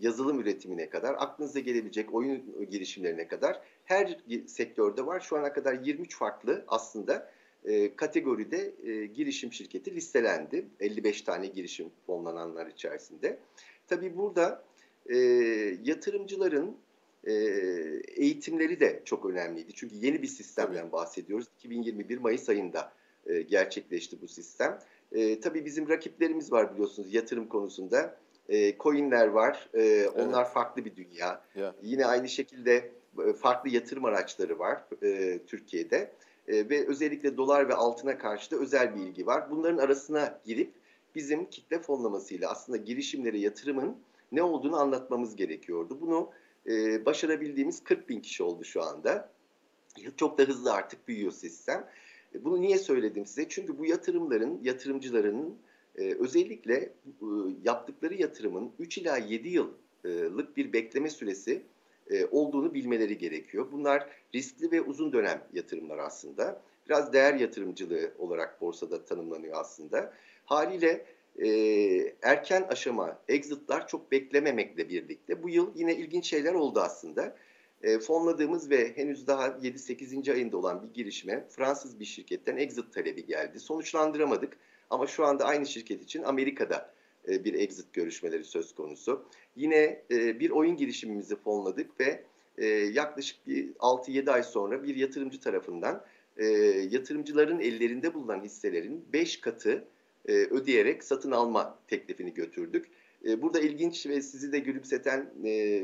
yazılım 0.00 0.40
üretimine 0.40 0.88
kadar, 0.88 1.14
aklınıza 1.18 1.60
gelebilecek 1.60 2.14
oyun 2.14 2.68
girişimlerine 2.70 3.28
kadar 3.28 3.60
her 3.84 4.18
sektörde 4.46 5.06
var. 5.06 5.20
Şu 5.20 5.36
ana 5.36 5.52
kadar 5.52 5.74
23 5.74 6.16
farklı 6.16 6.64
aslında 6.68 7.30
e, 7.64 7.96
kategoride 7.96 8.72
e, 8.84 9.06
girişim 9.06 9.52
şirketi 9.52 9.94
listelendi. 9.94 10.66
55 10.80 11.22
tane 11.22 11.46
girişim 11.46 11.90
fonlananlar 12.06 12.66
içerisinde. 12.66 13.38
Tabii 13.88 14.16
burada 14.16 14.64
e, 15.06 15.16
yatırımcıların 15.84 16.76
e, 17.24 17.32
eğitimleri 18.16 18.80
de 18.80 19.02
çok 19.04 19.26
önemliydi. 19.26 19.72
Çünkü 19.72 19.96
yeni 19.96 20.22
bir 20.22 20.26
sistemden 20.26 20.92
bahsediyoruz. 20.92 21.46
2021 21.58 22.18
Mayıs 22.18 22.48
ayında 22.48 22.92
e, 23.26 23.42
gerçekleşti 23.42 24.20
bu 24.22 24.28
sistem. 24.28 24.78
E, 25.12 25.40
tabii 25.40 25.64
bizim 25.64 25.88
rakiplerimiz 25.88 26.52
var 26.52 26.74
biliyorsunuz 26.74 27.14
yatırım 27.14 27.48
konusunda. 27.48 28.16
E, 28.48 28.78
coinler 28.78 29.26
var. 29.26 29.68
E, 29.74 29.80
evet. 29.82 30.10
Onlar 30.16 30.52
farklı 30.52 30.84
bir 30.84 30.96
dünya. 30.96 31.44
Yeah. 31.54 31.74
Yine 31.82 32.06
aynı 32.06 32.28
şekilde 32.28 32.90
e, 33.28 33.32
farklı 33.32 33.70
yatırım 33.70 34.04
araçları 34.04 34.58
var 34.58 34.84
e, 35.02 35.38
Türkiye'de. 35.46 36.12
E, 36.48 36.68
ve 36.68 36.86
özellikle 36.86 37.36
dolar 37.36 37.68
ve 37.68 37.74
altına 37.74 38.18
karşı 38.18 38.50
da 38.50 38.56
özel 38.56 38.96
bir 38.96 39.00
ilgi 39.00 39.26
var. 39.26 39.50
Bunların 39.50 39.78
arasına 39.78 40.40
girip 40.44 40.72
bizim 41.14 41.44
kitle 41.44 41.78
fonlamasıyla 41.78 42.50
aslında 42.50 42.78
girişimlere 42.78 43.38
yatırımın 43.38 43.96
ne 44.32 44.42
olduğunu 44.42 44.76
anlatmamız 44.76 45.36
gerekiyordu. 45.36 45.98
Bunu 46.00 46.30
e, 46.66 47.06
başarabildiğimiz 47.06 47.84
40 47.84 48.08
bin 48.08 48.20
kişi 48.20 48.42
oldu 48.42 48.64
şu 48.64 48.82
anda. 48.82 49.32
Çok 50.16 50.38
da 50.38 50.42
hızlı 50.42 50.72
artık 50.72 51.08
büyüyor 51.08 51.32
sistem. 51.32 51.88
E, 52.34 52.44
bunu 52.44 52.60
niye 52.60 52.78
söyledim 52.78 53.26
size? 53.26 53.48
Çünkü 53.48 53.78
bu 53.78 53.86
yatırımların, 53.86 54.60
yatırımcıların 54.62 55.56
e, 55.96 56.14
özellikle 56.14 56.74
e, 56.76 56.92
yaptıkları 57.64 58.14
yatırımın 58.14 58.72
3 58.78 58.98
ila 58.98 59.16
7 59.16 59.48
yıllık 59.48 60.56
bir 60.56 60.72
bekleme 60.72 61.10
süresi 61.10 61.62
e, 62.10 62.26
olduğunu 62.26 62.74
bilmeleri 62.74 63.18
gerekiyor. 63.18 63.66
Bunlar 63.72 64.08
riskli 64.34 64.72
ve 64.72 64.80
uzun 64.80 65.12
dönem 65.12 65.44
yatırımlar 65.52 65.98
aslında. 65.98 66.62
Biraz 66.86 67.12
değer 67.12 67.34
yatırımcılığı 67.34 68.12
olarak 68.18 68.60
borsada 68.60 69.04
tanımlanıyor 69.04 69.60
aslında. 69.60 70.12
Haliyle 70.44 71.06
e, 71.38 71.48
erken 72.22 72.62
aşama 72.62 73.18
exit'lar 73.28 73.88
çok 73.88 74.12
beklememekle 74.12 74.88
birlikte 74.88 75.42
bu 75.42 75.48
yıl 75.48 75.72
yine 75.74 75.96
ilginç 75.96 76.26
şeyler 76.26 76.54
oldu 76.54 76.80
aslında. 76.80 77.36
E, 77.82 77.98
fonladığımız 77.98 78.70
ve 78.70 78.96
henüz 78.96 79.26
daha 79.26 79.48
7-8. 79.48 80.32
ayında 80.32 80.56
olan 80.56 80.82
bir 80.82 80.94
girişime 80.94 81.44
Fransız 81.48 82.00
bir 82.00 82.04
şirketten 82.04 82.56
exit 82.56 82.94
talebi 82.94 83.26
geldi. 83.26 83.60
Sonuçlandıramadık 83.60 84.56
ama 84.90 85.06
şu 85.06 85.24
anda 85.24 85.44
aynı 85.44 85.66
şirket 85.66 86.02
için 86.02 86.22
Amerika'da 86.22 86.94
e, 87.28 87.44
bir 87.44 87.54
exit 87.54 87.92
görüşmeleri 87.92 88.44
söz 88.44 88.74
konusu. 88.74 89.24
Yine 89.56 90.02
e, 90.10 90.40
bir 90.40 90.50
oyun 90.50 90.76
girişimimizi 90.76 91.36
fonladık 91.36 92.00
ve 92.00 92.24
e, 92.58 92.66
yaklaşık 92.66 93.46
bir 93.46 93.72
6-7 93.72 94.30
ay 94.30 94.42
sonra 94.42 94.82
bir 94.82 94.96
yatırımcı 94.96 95.40
tarafından 95.40 96.04
e, 96.36 96.46
yatırımcıların 96.90 97.60
ellerinde 97.60 98.14
bulunan 98.14 98.40
hisselerin 98.40 99.04
5 99.12 99.40
katı 99.40 99.84
e, 100.28 100.32
ödeyerek 100.32 101.04
satın 101.04 101.30
alma 101.30 101.78
teklifini 101.88 102.34
götürdük. 102.34 102.88
E, 103.24 103.42
burada 103.42 103.60
ilginç 103.60 104.06
ve 104.06 104.22
sizi 104.22 104.52
de 104.52 104.58
gülümseten 104.58 105.30
e, 105.44 105.82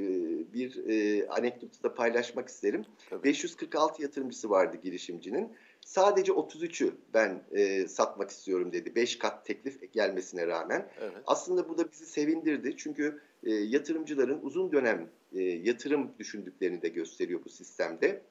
bir 0.53 0.89
e, 0.89 1.29
anekdotu 1.29 1.83
da 1.83 1.95
paylaşmak 1.95 2.49
isterim. 2.49 2.85
Tabii. 3.11 3.25
546 3.25 4.03
yatırımcısı 4.03 4.51
vardı 4.51 4.77
girişimcinin. 4.83 5.53
Sadece 5.81 6.33
33'ü 6.33 6.93
ben 7.15 7.43
e, 7.53 7.89
satmak 7.89 8.31
istiyorum 8.31 8.73
dedi. 8.73 8.95
5 8.95 9.19
kat 9.19 9.47
teklif 9.47 9.93
gelmesine 9.93 10.47
rağmen. 10.47 10.89
Evet. 11.01 11.13
Aslında 11.27 11.69
bu 11.69 11.79
da 11.79 11.93
bizi 11.93 12.07
sevindirdi. 12.07 12.77
Çünkü 12.77 13.21
e, 13.45 13.51
yatırımcıların 13.51 14.41
uzun 14.43 14.73
dönem 14.73 15.09
e, 15.33 15.43
yatırım 15.43 16.11
düşündüklerini 16.19 16.83
de 16.83 16.89
gösteriyor 16.89 17.41
bu 17.45 17.49
sistemde. 17.49 18.23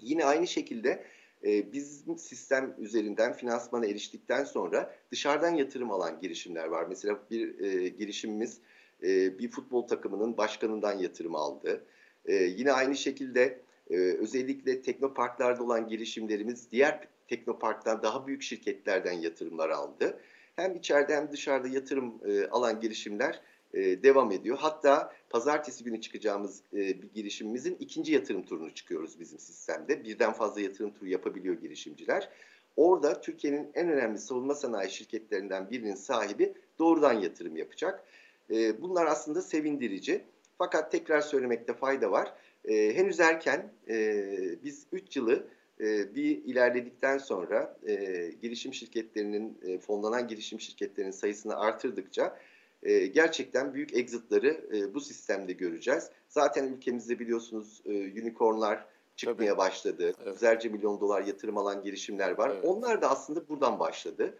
Yine 0.00 0.24
aynı 0.24 0.46
şekilde 0.46 1.04
e, 1.44 1.72
bizim 1.72 2.18
sistem 2.18 2.74
üzerinden 2.78 3.32
finansmana 3.32 3.86
eriştikten 3.86 4.44
sonra 4.44 4.94
dışarıdan 5.10 5.54
yatırım 5.54 5.90
alan 5.90 6.20
girişimler 6.20 6.66
var. 6.66 6.86
Mesela 6.88 7.18
bir 7.30 7.60
e, 7.60 7.88
girişimimiz 7.88 8.58
e, 9.02 9.38
bir 9.38 9.50
futbol 9.50 9.86
takımının 9.86 10.36
başkanından 10.36 10.98
yatırım 10.98 11.34
aldı. 11.34 11.84
E, 12.26 12.34
yine 12.34 12.72
aynı 12.72 12.96
şekilde 12.96 13.60
e, 13.90 13.96
özellikle 13.96 14.82
teknoparklarda 14.82 15.62
olan 15.62 15.88
girişimlerimiz 15.88 16.70
diğer 16.72 17.08
teknoparktan 17.28 18.02
daha 18.02 18.26
büyük 18.26 18.42
şirketlerden 18.42 19.12
yatırımlar 19.12 19.70
aldı. 19.70 20.20
Hem 20.56 20.76
içeride 20.76 21.16
hem 21.16 21.32
dışarıda 21.32 21.68
yatırım 21.68 22.14
e, 22.26 22.46
alan 22.46 22.80
girişimler 22.80 23.40
e, 23.74 24.02
devam 24.02 24.32
ediyor. 24.32 24.58
Hatta 24.60 25.12
pazartesi 25.30 25.84
günü 25.84 26.00
çıkacağımız 26.00 26.62
e, 26.72 26.76
bir 26.76 27.10
girişimimizin 27.14 27.76
ikinci 27.80 28.12
yatırım 28.12 28.42
turunu 28.42 28.74
çıkıyoruz 28.74 29.20
bizim 29.20 29.38
sistemde. 29.38 30.04
Birden 30.04 30.32
fazla 30.32 30.60
yatırım 30.60 30.90
turu 30.90 31.08
yapabiliyor 31.08 31.54
girişimciler. 31.54 32.28
Orada 32.76 33.20
Türkiye'nin 33.20 33.70
en 33.74 33.88
önemli 33.88 34.18
savunma 34.18 34.54
sanayi 34.54 34.90
şirketlerinden 34.90 35.70
birinin 35.70 35.94
sahibi 35.94 36.54
doğrudan 36.78 37.12
yatırım 37.12 37.56
yapacak. 37.56 38.04
E, 38.50 38.82
bunlar 38.82 39.06
aslında 39.06 39.42
sevindirici. 39.42 40.24
Fakat 40.58 40.92
tekrar 40.92 41.20
söylemekte 41.20 41.74
fayda 41.74 42.10
var. 42.10 42.32
E, 42.64 42.96
henüz 42.96 43.20
erken 43.20 43.72
e, 43.88 44.24
biz 44.64 44.86
3 44.92 45.16
yılı 45.16 45.48
e, 45.80 46.14
bir 46.14 46.44
ilerledikten 46.44 47.18
sonra 47.18 47.76
e, 47.86 47.94
girişim 48.42 48.74
şirketlerinin, 48.74 49.58
e, 49.66 49.78
fonlanan 49.78 50.28
girişim 50.28 50.60
şirketlerinin 50.60 51.12
sayısını 51.12 51.56
artırdıkça 51.56 52.36
e, 52.82 53.06
gerçekten 53.06 53.74
büyük 53.74 53.96
exit'ları 53.96 54.60
e, 54.74 54.94
bu 54.94 55.00
sistemde 55.00 55.52
göreceğiz. 55.52 56.10
Zaten 56.28 56.64
ülkemizde 56.64 57.18
biliyorsunuz 57.18 57.82
e, 57.86 57.90
unicornlar 57.90 58.84
çıkmaya 59.16 59.50
Tabii. 59.50 59.58
başladı. 59.58 60.14
Evet. 60.22 60.34
Yüzlerce 60.34 60.68
milyon 60.68 61.00
dolar 61.00 61.22
yatırım 61.22 61.58
alan 61.58 61.82
girişimler 61.82 62.30
var. 62.30 62.50
Evet. 62.50 62.64
Onlar 62.64 63.02
da 63.02 63.10
aslında 63.10 63.48
buradan 63.48 63.78
başladı. 63.78 64.38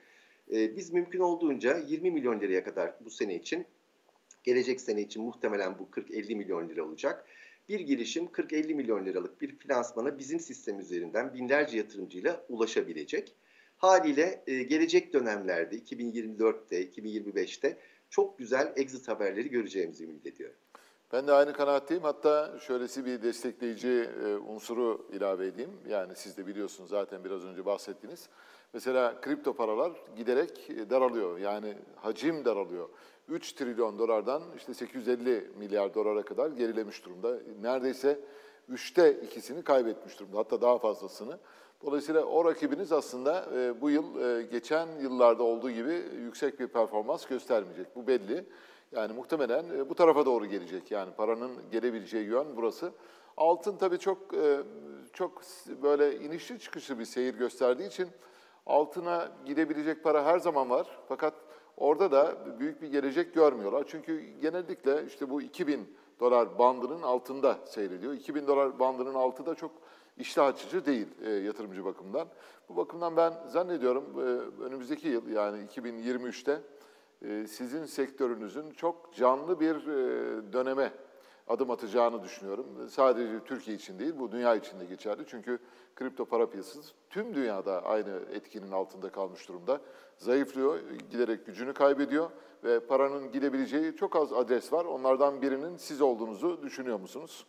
E, 0.53 0.77
biz 0.77 0.93
mümkün 0.93 1.21
olduğunca 1.21 1.79
20 1.79 2.11
milyon 2.11 2.41
liraya 2.41 2.65
kadar 2.65 2.95
bu 3.05 3.11
sene 3.11 3.35
için, 3.35 3.67
gelecek 4.45 4.81
sene 4.81 5.01
için 5.01 5.23
muhtemelen 5.23 5.79
bu 5.79 5.89
40-50 6.01 6.35
milyon 6.35 6.69
lira 6.69 6.85
olacak. 6.85 7.25
Bir 7.69 7.81
girişim 7.81 8.25
40-50 8.25 8.75
milyon 8.75 9.07
liralık 9.07 9.41
bir 9.41 9.59
finansmana 9.59 10.19
bizim 10.19 10.41
sistem 10.41 10.81
üzerinden 10.81 11.35
binlerce 11.35 11.77
yatırımcıyla 11.77 12.45
ulaşabilecek. 12.49 13.35
Haliyle 13.77 14.43
e, 14.47 14.63
gelecek 14.63 15.13
dönemlerde 15.13 15.77
2024'te, 15.77 16.85
2025'te 16.85 17.77
çok 18.11 18.39
güzel 18.39 18.73
exit 18.77 19.09
haberleri 19.09 19.51
göreceğimizi 19.51 20.05
ümit 20.05 20.27
ediyorum. 20.27 20.57
Ben 21.13 21.27
de 21.27 21.33
aynı 21.33 21.53
kanaatteyim. 21.53 22.03
Hatta 22.03 22.59
şöylesi 22.61 23.05
bir 23.07 23.23
destekleyici 23.23 23.89
e, 24.25 24.37
unsuru 24.37 25.09
ilave 25.13 25.47
edeyim. 25.47 25.71
Yani 25.89 26.13
siz 26.17 26.37
de 26.37 26.47
biliyorsunuz 26.47 26.91
zaten 26.91 27.25
biraz 27.25 27.45
önce 27.45 27.67
bahsettiniz. 27.67 28.29
Mesela 28.73 29.21
kripto 29.21 29.53
paralar 29.53 29.93
giderek 30.17 30.69
daralıyor. 30.91 31.39
Yani 31.39 31.75
hacim 31.97 32.45
daralıyor. 32.45 32.89
3 33.29 33.53
trilyon 33.53 33.99
dolardan 33.99 34.43
işte 34.57 34.75
850 34.75 35.51
milyar 35.59 35.95
dolara 35.95 36.23
kadar 36.23 36.51
gerilemiş 36.51 37.05
durumda. 37.05 37.39
Neredeyse 37.61 38.21
üçte 38.69 39.21
ikisini 39.23 39.63
kaybetmiş 39.63 40.21
durumda. 40.21 40.39
Hatta 40.39 40.61
daha 40.61 40.79
fazlasını. 40.79 41.39
Dolayısıyla 41.87 42.25
o 42.25 42.45
rakibiniz 42.45 42.93
aslında 42.93 43.47
e, 43.55 43.81
bu 43.81 43.91
yıl 43.91 44.21
e, 44.21 44.43
geçen 44.43 44.89
yıllarda 45.01 45.43
olduğu 45.43 45.71
gibi 45.71 46.03
yüksek 46.23 46.61
bir 46.61 46.67
performans 46.67 47.27
göstermeyecek. 47.27 47.97
Bu 47.97 48.07
belli. 48.07 48.45
Yani 48.93 49.13
muhtemelen 49.13 49.65
e, 49.79 49.89
bu 49.89 49.95
tarafa 49.95 50.27
doğru 50.27 50.47
gelecek. 50.47 50.91
Yani 50.91 51.13
paranın 51.17 51.51
gelebileceği 51.71 52.25
yön 52.25 52.47
burası. 52.57 52.93
Altın 53.37 53.77
tabii 53.77 53.99
çok 53.99 54.35
e, 54.35 54.61
çok 55.13 55.43
böyle 55.83 56.21
inişli 56.21 56.59
çıkışlı 56.59 56.99
bir 56.99 57.05
seyir 57.05 57.35
gösterdiği 57.35 57.87
için 57.87 58.09
altına 58.67 59.29
gidebilecek 59.47 60.05
para 60.05 60.25
her 60.25 60.39
zaman 60.39 60.71
var. 60.71 60.99
Fakat 61.09 61.35
orada 61.77 62.13
da 62.13 62.37
büyük 62.61 62.83
bir 62.83 62.89
gelecek 62.89 63.35
görmüyorlar. 63.35 63.85
Çünkü 63.89 64.21
genellikle 64.41 65.07
işte 65.07 65.31
bu 65.31 65.43
2000 65.43 65.97
dolar 66.21 66.59
bandının 66.59 67.03
altında 67.03 67.59
seyrediyor. 67.65 68.13
2000 68.13 68.47
dolar 68.47 68.79
bandının 68.79 69.15
altı 69.15 69.47
da 69.47 69.55
çok 69.55 69.71
iştah 70.19 70.47
açıcı 70.47 70.87
değil 70.87 71.07
e, 71.25 71.31
yatırımcı 71.31 71.85
bakımdan. 71.85 72.29
Bu 72.69 72.77
bakımdan 72.77 73.17
ben 73.17 73.33
zannediyorum 73.47 74.05
e, 74.17 74.23
önümüzdeki 74.65 75.09
yıl 75.09 75.29
yani 75.29 75.65
2023'te 75.65 76.61
e, 77.23 77.47
sizin 77.47 77.85
sektörünüzün 77.85 78.71
çok 78.71 79.15
canlı 79.15 79.61
bir 79.61 79.75
e, 79.75 80.53
döneme 80.53 80.93
adım 81.49 81.71
atacağını 81.71 82.23
düşünüyorum. 82.23 82.67
Sadece 82.91 83.45
Türkiye 83.45 83.77
için 83.77 83.99
değil, 83.99 84.15
bu 84.19 84.33
dünya 84.33 84.55
için 84.55 84.81
de 84.81 84.85
geçerli. 84.85 85.25
Çünkü 85.27 85.59
kripto 85.97 86.25
para 86.25 86.51
piyasası 86.51 86.93
tüm 87.11 87.35
dünyada 87.35 87.85
aynı 87.85 88.21
etkinin 88.33 88.71
altında 88.71 89.11
kalmış 89.11 89.49
durumda. 89.49 89.81
Zayıflıyor, 90.17 90.79
giderek 91.11 91.47
gücünü 91.47 91.75
kaybediyor 91.75 92.31
ve 92.65 92.81
paranın 92.81 93.33
gidebileceği 93.33 93.97
çok 93.97 94.17
az 94.17 94.33
adres 94.33 94.73
var. 94.73 94.85
Onlardan 94.85 95.43
birinin 95.43 95.77
siz 95.77 96.01
olduğunuzu 96.01 96.63
düşünüyor 96.63 97.01
musunuz? 97.01 97.47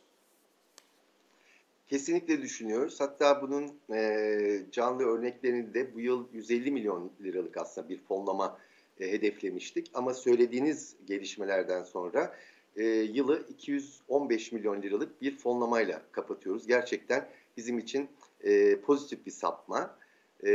Kesinlikle 1.90 2.42
düşünüyoruz. 2.42 3.00
Hatta 3.00 3.42
bunun 3.42 3.72
e, 3.94 4.62
canlı 4.72 5.04
örneklerini 5.04 5.74
de 5.74 5.94
bu 5.94 6.00
yıl 6.00 6.26
150 6.34 6.72
milyon 6.72 7.12
liralık 7.22 7.58
aslında 7.58 7.90
bir 7.90 7.98
fonlama 7.98 8.58
e, 9.00 9.12
hedeflemiştik. 9.12 9.92
Ama 9.94 10.14
söylediğiniz 10.14 10.96
gelişmelerden 11.06 11.84
sonra 11.84 12.36
e, 12.76 12.84
yılı 12.86 13.46
215 13.50 14.52
milyon 14.52 14.82
liralık 14.82 15.22
bir 15.22 15.38
fonlamayla 15.38 16.02
kapatıyoruz. 16.12 16.68
Gerçekten 16.68 17.30
bizim 17.58 17.80
için 17.80 18.10
e, 18.44 18.76
pozitif 18.82 19.26
bir 19.26 19.32
sapma. 19.32 19.96
E, 20.46 20.52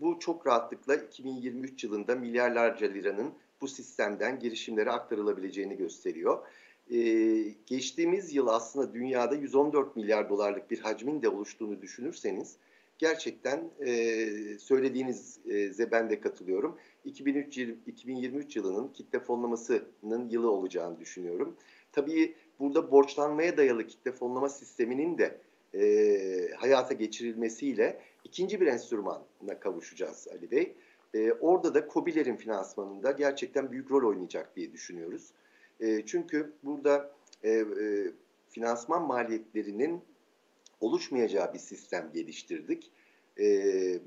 bu 0.00 0.18
çok 0.18 0.46
rahatlıkla 0.46 0.94
2023 0.94 1.84
yılında 1.84 2.14
milyarlarca 2.14 2.86
liranın 2.86 3.34
bu 3.60 3.68
sistemden 3.68 4.38
girişimlere 4.38 4.90
aktarılabileceğini 4.90 5.76
gösteriyor. 5.76 6.46
Ee, 6.92 7.54
geçtiğimiz 7.66 8.34
yıl 8.34 8.46
aslında 8.46 8.94
dünyada 8.94 9.34
114 9.34 9.96
milyar 9.96 10.28
dolarlık 10.28 10.70
bir 10.70 10.78
hacmin 10.78 11.22
de 11.22 11.28
oluştuğunu 11.28 11.82
düşünürseniz 11.82 12.56
gerçekten 12.98 13.70
e, 13.86 14.26
söylediğinize 14.58 15.90
ben 15.90 16.10
de 16.10 16.20
katılıyorum. 16.20 16.78
2003, 17.04 17.58
2023 17.86 18.56
yılının 18.56 18.88
kitle 18.88 19.20
fonlamasının 19.20 20.28
yılı 20.30 20.50
olacağını 20.50 21.00
düşünüyorum. 21.00 21.56
Tabii 21.92 22.34
burada 22.58 22.90
borçlanmaya 22.90 23.56
dayalı 23.56 23.86
kitle 23.86 24.12
fonlama 24.12 24.48
sisteminin 24.48 25.18
de 25.18 25.40
e, 25.74 26.54
hayata 26.56 26.94
geçirilmesiyle 26.94 28.00
ikinci 28.24 28.60
bir 28.60 28.66
enstrümana 28.66 29.60
kavuşacağız 29.60 30.28
Ali 30.28 30.50
Bey. 30.50 30.74
E, 31.14 31.32
orada 31.32 31.74
da 31.74 31.88
COBİ'lerin 31.88 32.36
finansmanında 32.36 33.10
gerçekten 33.12 33.72
büyük 33.72 33.90
rol 33.90 34.08
oynayacak 34.08 34.56
diye 34.56 34.72
düşünüyoruz. 34.72 35.32
E, 35.84 36.06
çünkü 36.06 36.52
burada 36.62 37.10
e, 37.42 37.50
e, 37.50 37.64
finansman 38.48 39.02
maliyetlerinin 39.02 40.00
oluşmayacağı 40.80 41.54
bir 41.54 41.58
sistem 41.58 42.10
geliştirdik. 42.14 42.90
E, 43.38 43.44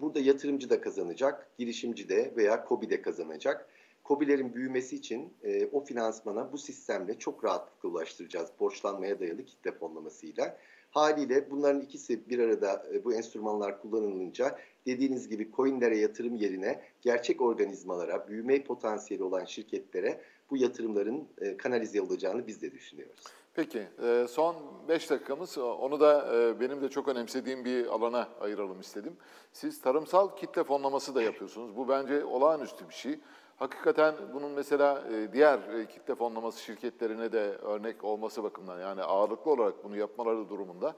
burada 0.01 0.19
yatırımcı 0.19 0.69
da 0.69 0.81
kazanacak, 0.81 1.49
girişimci 1.57 2.09
de 2.09 2.33
veya 2.37 2.65
KOBİ 2.65 2.89
de 2.89 3.01
kazanacak. 3.01 3.69
KOBİ'lerin 4.03 4.53
büyümesi 4.53 4.95
için 4.95 5.33
e, 5.43 5.65
o 5.65 5.85
finansmana 5.85 6.51
bu 6.51 6.57
sistemle 6.57 7.19
çok 7.19 7.43
rahatlıkla 7.43 7.89
ulaştıracağız 7.89 8.49
borçlanmaya 8.59 9.19
dayalı 9.19 9.45
kitle 9.45 9.71
fonlamasıyla. 9.71 10.57
Haliyle 10.91 11.51
bunların 11.51 11.81
ikisi 11.81 12.29
bir 12.29 12.39
arada 12.39 12.85
e, 12.93 13.03
bu 13.03 13.13
enstrümanlar 13.13 13.81
kullanılınca 13.81 14.59
dediğiniz 14.85 15.29
gibi 15.29 15.51
coinlere 15.55 15.97
yatırım 15.97 16.35
yerine 16.35 16.81
gerçek 17.01 17.41
organizmalara, 17.41 18.27
büyüme 18.27 18.63
potansiyeli 18.63 19.23
olan 19.23 19.45
şirketlere 19.45 20.21
bu 20.51 20.57
yatırımların 20.57 21.27
e, 21.37 21.57
kanalize 21.57 22.01
olacağını 22.01 22.47
biz 22.47 22.61
de 22.61 22.71
düşünüyoruz. 22.71 23.23
Peki, 23.53 23.87
e, 24.03 24.25
son 24.29 24.55
5 24.87 25.09
dakikamız, 25.09 25.57
onu 25.57 25.99
da 25.99 26.35
e, 26.35 26.59
benim 26.59 26.81
de 26.81 26.89
çok 26.89 27.07
önemsediğim 27.07 27.65
bir 27.65 27.85
alana 27.85 28.27
ayıralım 28.41 28.79
istedim. 28.79 29.17
Siz 29.51 29.81
tarımsal 29.81 30.35
kitle 30.35 30.63
fonlaması 30.63 31.15
da 31.15 31.21
yapıyorsunuz. 31.21 31.77
Bu 31.77 31.89
bence 31.89 32.25
olağanüstü 32.25 32.89
bir 32.89 32.93
şey. 32.93 33.19
Hakikaten 33.57 34.15
bunun 34.33 34.51
mesela 34.51 35.03
diğer 35.33 35.89
kitle 35.89 36.15
fonlaması 36.15 36.63
şirketlerine 36.63 37.31
de 37.31 37.39
örnek 37.39 38.03
olması 38.03 38.43
bakımından 38.43 38.79
yani 38.79 39.03
ağırlıklı 39.03 39.51
olarak 39.51 39.83
bunu 39.83 39.97
yapmaları 39.97 40.49
durumunda 40.49 40.95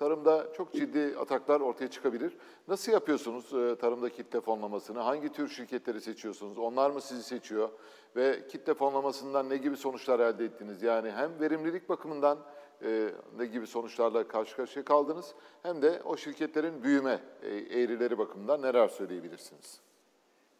tarımda 0.00 0.52
çok 0.56 0.72
ciddi 0.72 1.14
ataklar 1.18 1.60
ortaya 1.60 1.88
çıkabilir. 1.88 2.36
Nasıl 2.68 2.92
yapıyorsunuz 2.92 3.50
tarımda 3.80 4.08
kitle 4.08 4.40
fonlamasını? 4.40 4.98
Hangi 4.98 5.32
tür 5.32 5.48
şirketleri 5.48 6.00
seçiyorsunuz? 6.00 6.58
Onlar 6.58 6.90
mı 6.90 7.00
sizi 7.00 7.22
seçiyor? 7.22 7.70
ve 8.16 8.48
kitle 8.48 8.74
fonlamasından 8.74 9.50
ne 9.50 9.56
gibi 9.56 9.76
sonuçlar 9.76 10.20
elde 10.20 10.44
ettiniz? 10.44 10.82
Yani 10.82 11.10
hem 11.10 11.40
verimlilik 11.40 11.88
bakımından 11.88 12.38
e, 12.84 13.10
ne 13.38 13.46
gibi 13.46 13.66
sonuçlarla 13.66 14.28
karşı 14.28 14.56
karşıya 14.56 14.84
kaldınız 14.84 15.34
hem 15.62 15.82
de 15.82 16.02
o 16.04 16.16
şirketlerin 16.16 16.82
büyüme 16.82 17.20
e, 17.42 17.48
eğrileri 17.48 18.18
bakımından 18.18 18.62
neler 18.62 18.88
söyleyebilirsiniz? 18.88 19.80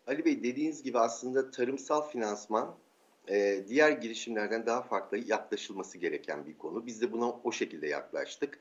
Ali 0.07 0.24
Bey 0.24 0.42
dediğiniz 0.42 0.83
gibi 0.83 0.98
aslında 0.98 1.50
tarımsal 1.50 2.09
finansman 2.09 2.74
e, 3.29 3.64
diğer 3.68 3.90
girişimlerden 3.90 4.66
daha 4.66 4.83
farklı 4.83 5.18
yaklaşılması 5.18 5.98
gereken 5.98 6.46
bir 6.46 6.59
konu. 6.59 6.87
Biz 6.87 7.03
de 7.03 7.12
buna 7.12 7.31
o 7.44 7.53
şekilde 7.53 7.87
yaklaştık. 7.87 8.59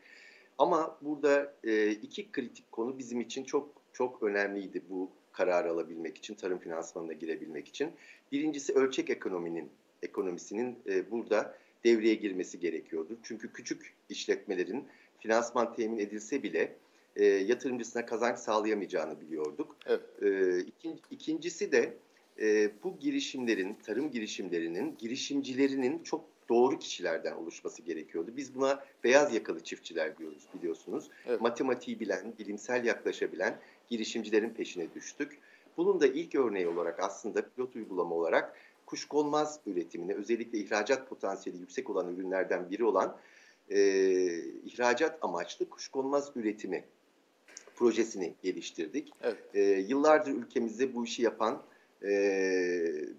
Ama 0.60 0.98
burada 1.02 1.54
e, 1.64 1.92
iki 1.92 2.32
kritik 2.32 2.72
konu 2.72 2.98
bizim 2.98 3.22
için 3.22 3.44
çok 3.44 3.70
çok 3.94 4.24
önemliydi 4.24 4.82
bu 4.90 5.10
kararı 5.32 5.72
alabilmek 5.72 6.18
için, 6.18 6.36
tarım 6.36 6.60
finansmanına 6.60 7.14
girebilmek 7.14 7.68
için. 7.68 7.92
Birincisi 8.32 8.74
ölçek 8.74 9.10
ekonominin 9.10 9.70
ekonomisinin 10.04 10.80
e, 10.90 11.12
burada 11.12 11.58
devreye 11.84 12.16
girmesi 12.16 12.60
gerekiyordu. 12.60 13.18
Çünkü 13.24 13.54
küçük 13.54 13.94
işletmelerin 14.10 14.88
finansman 15.20 15.74
temin 15.74 15.98
edilse 15.98 16.44
bile 16.44 16.76
e, 17.16 17.26
yatırımcısına 17.26 18.06
kazanç 18.06 18.40
sağlayamayacağını 18.40 19.22
biliyorduk. 19.22 19.76
Evet. 19.86 20.02
E, 20.22 20.60
ikin, 20.60 21.02
ikincisi 21.12 21.72
de 21.72 21.94
e, 22.40 22.72
bu 22.84 23.00
girişimlerin, 23.00 23.78
tarım 23.84 24.12
girişimlerinin, 24.12 24.98
girişimcilerinin 24.98 26.04
çok 26.04 26.26
doğru 26.50 26.80
kişilerden 26.80 27.34
oluşması 27.34 27.82
gerekiyordu. 27.82 28.32
Biz 28.38 28.56
buna 28.56 28.84
beyaz 29.04 29.34
yakalı 29.34 29.64
çiftçiler 29.64 30.18
diyoruz 30.18 30.44
biliyorsunuz. 30.54 31.10
Evet. 31.26 31.42
Matematiği 31.42 32.00
bilen, 32.00 32.34
bilimsel 32.40 32.86
yaklaşabilen 32.86 33.60
girişimcilerin 33.90 34.50
peşine 34.50 34.94
düştük. 34.96 35.40
Bunun 35.78 36.02
da 36.02 36.08
ilk 36.08 36.36
örneği 36.36 36.68
olarak 36.68 37.00
aslında 37.00 37.50
pilot 37.50 37.76
uygulama 37.76 38.16
olarak 38.16 38.56
kuşkonmaz 38.86 39.60
üretimine 39.66 40.14
özellikle 40.14 40.58
ihracat 40.58 41.10
potansiyeli 41.10 41.60
yüksek 41.60 41.90
olan 41.90 42.16
ürünlerden 42.16 42.70
biri 42.72 42.84
olan 42.84 43.18
e, 43.70 43.80
ihracat 44.66 45.18
amaçlı 45.22 45.70
kuşkonmaz 45.70 46.32
üretimi 46.36 46.84
projesini 47.76 48.34
geliştirdik. 48.44 49.14
Evet. 49.22 49.38
E, 49.54 49.62
yıllardır 49.62 50.32
ülkemizde 50.32 50.96
bu 50.96 51.06
işi 51.06 51.22
yapan 51.22 51.62
e, 52.04 52.12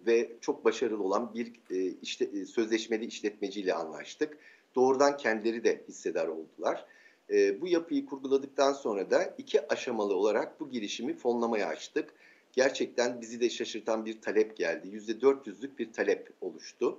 ve 0.06 0.30
çok 0.40 0.64
başarılı 0.64 1.02
olan 1.02 1.34
bir 1.34 1.52
e, 1.70 1.94
işte, 2.02 2.24
e, 2.24 2.44
sözleşmeli 2.44 3.06
işletmeciyle 3.06 3.74
anlaştık. 3.74 4.38
Doğrudan 4.74 5.16
kendileri 5.16 5.64
de 5.64 5.84
hissedar 5.88 6.28
oldular. 6.28 6.86
E, 7.30 7.60
bu 7.60 7.68
yapıyı 7.68 8.06
kurguladıktan 8.06 8.72
sonra 8.72 9.10
da 9.10 9.34
iki 9.38 9.72
aşamalı 9.72 10.14
olarak 10.14 10.60
bu 10.60 10.70
girişimi 10.70 11.16
fonlamaya 11.16 11.66
açtık. 11.66 12.14
Gerçekten 12.52 13.20
bizi 13.20 13.40
de 13.40 13.50
şaşırtan 13.50 14.06
bir 14.06 14.20
talep 14.20 14.56
geldi. 14.56 14.88
%400'lük 14.88 15.78
bir 15.78 15.92
talep 15.92 16.30
oluştu. 16.40 16.98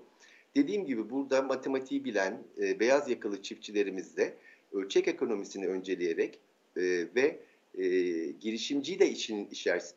Dediğim 0.55 0.85
gibi 0.85 1.09
burada 1.09 1.41
matematiği 1.41 2.05
bilen 2.05 2.43
e, 2.61 2.79
beyaz 2.79 3.09
yakalı 3.09 3.41
çiftçilerimiz 3.41 4.17
de 4.17 4.33
ölçek 4.71 5.07
ekonomisini 5.07 5.67
önceleyerek 5.67 6.39
e, 6.77 6.81
ve 7.15 7.39
e, 7.77 7.83
girişimciyi 8.31 8.99
de 8.99 9.09
işinin 9.09 9.49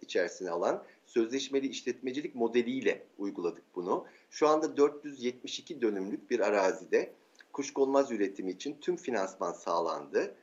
içerisine 0.02 0.50
alan 0.50 0.84
sözleşmeli 1.14 1.66
işletmecilik 1.66 2.34
modeliyle 2.34 3.02
uyguladık 3.18 3.64
bunu. 3.74 4.06
Şu 4.30 4.48
anda 4.48 4.76
472 4.76 5.82
dönümlük 5.82 6.30
bir 6.30 6.40
arazide 6.40 7.12
kuşkonmaz 7.52 8.12
üretimi 8.12 8.50
için 8.50 8.76
tüm 8.80 8.96
finansman 8.96 9.52
sağlandı. 9.52 10.34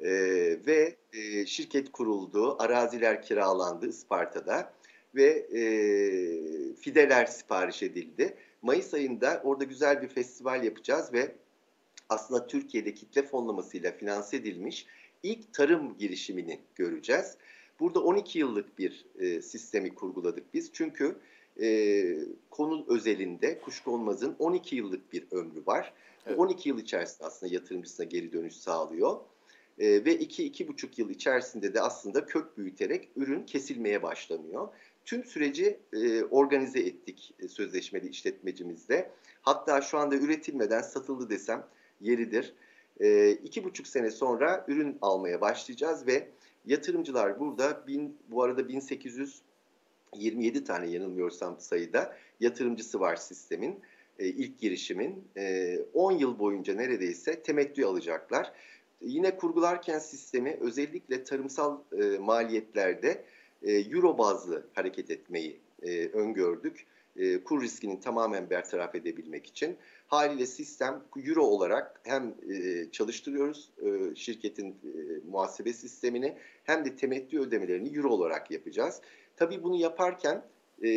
Ee, 0.00 0.10
ve 0.66 0.96
e, 1.12 1.46
şirket 1.46 1.92
kuruldu, 1.92 2.56
araziler 2.62 3.22
kiralandı 3.22 3.88
Isparta'da 3.88 4.72
ve 5.14 5.26
e, 5.28 5.62
fideler 6.74 7.26
sipariş 7.26 7.82
edildi. 7.82 8.36
Mayıs 8.62 8.94
ayında 8.94 9.40
orada 9.44 9.64
güzel 9.64 10.02
bir 10.02 10.08
festival 10.08 10.64
yapacağız 10.64 11.12
ve 11.12 11.34
aslında 12.08 12.46
Türkiye'de 12.46 12.94
kitle 12.94 13.22
fonlamasıyla 13.22 13.92
finanse 13.92 14.36
edilmiş 14.36 14.86
ilk 15.22 15.54
tarım 15.54 15.98
girişimini 15.98 16.60
göreceğiz. 16.74 17.36
Burada 17.82 18.00
12 18.00 18.38
yıllık 18.38 18.78
bir 18.78 19.04
e, 19.18 19.42
sistemi 19.42 19.94
kurguladık 19.94 20.54
biz. 20.54 20.70
Çünkü 20.72 21.16
e, 21.60 22.16
konu 22.50 22.84
özelinde 22.88 23.60
kuşkonmazın 23.60 24.36
12 24.38 24.76
yıllık 24.76 25.12
bir 25.12 25.26
ömrü 25.30 25.66
var. 25.66 25.92
Evet. 26.26 26.38
12 26.38 26.68
yıl 26.68 26.78
içerisinde 26.78 27.26
aslında 27.26 27.54
yatırımcısına 27.54 28.06
geri 28.06 28.32
dönüş 28.32 28.56
sağlıyor. 28.56 29.16
E, 29.78 30.04
ve 30.04 30.16
2-2,5 30.16 30.88
yıl 30.96 31.10
içerisinde 31.10 31.74
de 31.74 31.80
aslında 31.80 32.26
kök 32.26 32.58
büyüterek 32.58 33.08
ürün 33.16 33.42
kesilmeye 33.42 34.02
başlanıyor. 34.02 34.68
Tüm 35.04 35.24
süreci 35.24 35.78
e, 35.92 36.24
organize 36.24 36.80
ettik 36.80 37.34
e, 37.38 37.48
sözleşmeli 37.48 38.08
işletmecimizde. 38.08 39.10
Hatta 39.42 39.80
şu 39.80 39.98
anda 39.98 40.16
üretilmeden 40.16 40.82
satıldı 40.82 41.30
desem 41.30 41.66
yeridir. 42.00 42.54
E, 43.00 43.30
iki 43.30 43.64
buçuk 43.64 43.86
sene 43.86 44.10
sonra 44.10 44.64
ürün 44.68 44.98
almaya 45.00 45.40
başlayacağız 45.40 46.06
ve 46.06 46.28
yatırımcılar 46.66 47.40
burada 47.40 47.86
bin, 47.86 48.18
bu 48.30 48.42
arada 48.42 48.68
1827 48.68 50.64
tane 50.64 50.90
yanılmıyorsam 50.90 51.60
sayıda 51.60 52.16
yatırımcısı 52.40 53.00
var 53.00 53.16
sistemin 53.16 53.80
e, 54.18 54.26
ilk 54.26 54.58
girişimin 54.58 55.24
e, 55.36 55.78
10 55.94 56.12
yıl 56.12 56.38
boyunca 56.38 56.74
neredeyse 56.74 57.42
temettü 57.42 57.84
alacaklar. 57.84 58.52
Yine 59.00 59.36
kurgularken 59.36 59.98
sistemi 59.98 60.56
özellikle 60.60 61.24
tarımsal 61.24 61.78
e, 62.02 62.18
maliyetlerde 62.18 63.24
e, 63.62 63.72
euro 63.72 64.18
bazlı 64.18 64.66
hareket 64.74 65.10
etmeyi 65.10 65.60
e, 65.82 66.06
öngördük. 66.06 66.86
E, 67.16 67.44
kur 67.44 67.62
riskini 67.62 68.00
tamamen 68.00 68.50
bertaraf 68.50 68.94
edebilmek 68.94 69.46
için. 69.46 69.76
Haliyle 70.12 70.46
sistem 70.46 71.02
euro 71.16 71.42
olarak 71.42 72.00
hem 72.04 72.34
e, 72.50 72.90
çalıştırıyoruz 72.90 73.70
e, 73.82 74.14
şirketin 74.14 74.70
e, 74.70 74.76
muhasebe 75.30 75.72
sistemini 75.72 76.36
hem 76.64 76.84
de 76.84 76.96
temettü 76.96 77.40
ödemelerini 77.40 77.96
euro 77.96 78.08
olarak 78.08 78.50
yapacağız. 78.50 79.00
Tabii 79.36 79.62
bunu 79.62 79.76
yaparken 79.76 80.44
e, 80.82 80.88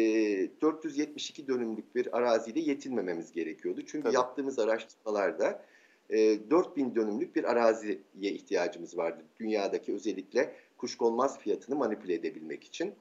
472 0.62 1.48
dönümlük 1.48 1.96
bir 1.96 2.18
arazide 2.18 2.60
yetinmememiz 2.60 3.32
gerekiyordu. 3.32 3.82
Çünkü 3.86 4.04
Tabii. 4.04 4.16
yaptığımız 4.16 4.60
araştırmalarda 4.60 5.66
e, 6.10 6.50
4000 6.50 6.96
dönümlük 6.96 7.36
bir 7.36 7.44
araziye 7.44 8.00
ihtiyacımız 8.22 8.98
vardı. 8.98 9.24
Dünyadaki 9.40 9.94
özellikle 9.94 10.56
kuşkonmaz 10.78 11.40
fiyatını 11.40 11.76
manipüle 11.76 12.14
edebilmek 12.14 12.64
için. 12.64 12.94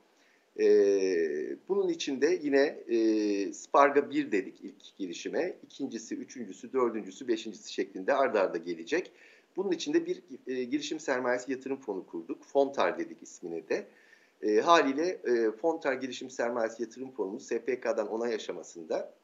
E, 0.60 0.66
bunun 1.68 1.88
içinde 1.88 2.38
yine 2.42 2.62
e, 2.88 3.52
Sparga 3.52 4.10
1 4.10 4.32
dedik 4.32 4.60
ilk 4.62 4.96
girişime. 4.98 5.56
İkincisi, 5.62 6.14
üçüncüsü, 6.14 6.72
dördüncüsü, 6.72 7.28
beşincisi 7.28 7.72
şeklinde 7.72 8.14
ardarda 8.14 8.40
arda 8.40 8.58
gelecek. 8.58 9.12
Bunun 9.56 9.72
içinde 9.72 10.06
bir 10.06 10.22
e, 10.46 10.64
girişim 10.64 11.00
sermayesi 11.00 11.52
yatırım 11.52 11.76
fonu 11.76 12.06
kurduk. 12.06 12.44
Fontar 12.44 12.98
dedik 12.98 13.22
ismini 13.22 13.68
de. 13.68 13.86
E, 14.42 14.60
haliyle 14.60 15.08
e, 15.24 15.50
Fontar 15.50 15.92
Girişim 15.92 16.30
Sermayesi 16.30 16.82
Yatırım 16.82 17.10
Fonumuz 17.10 17.46
SPK'dan 17.46 18.08
onay 18.08 18.34
aşamasında 18.34 19.14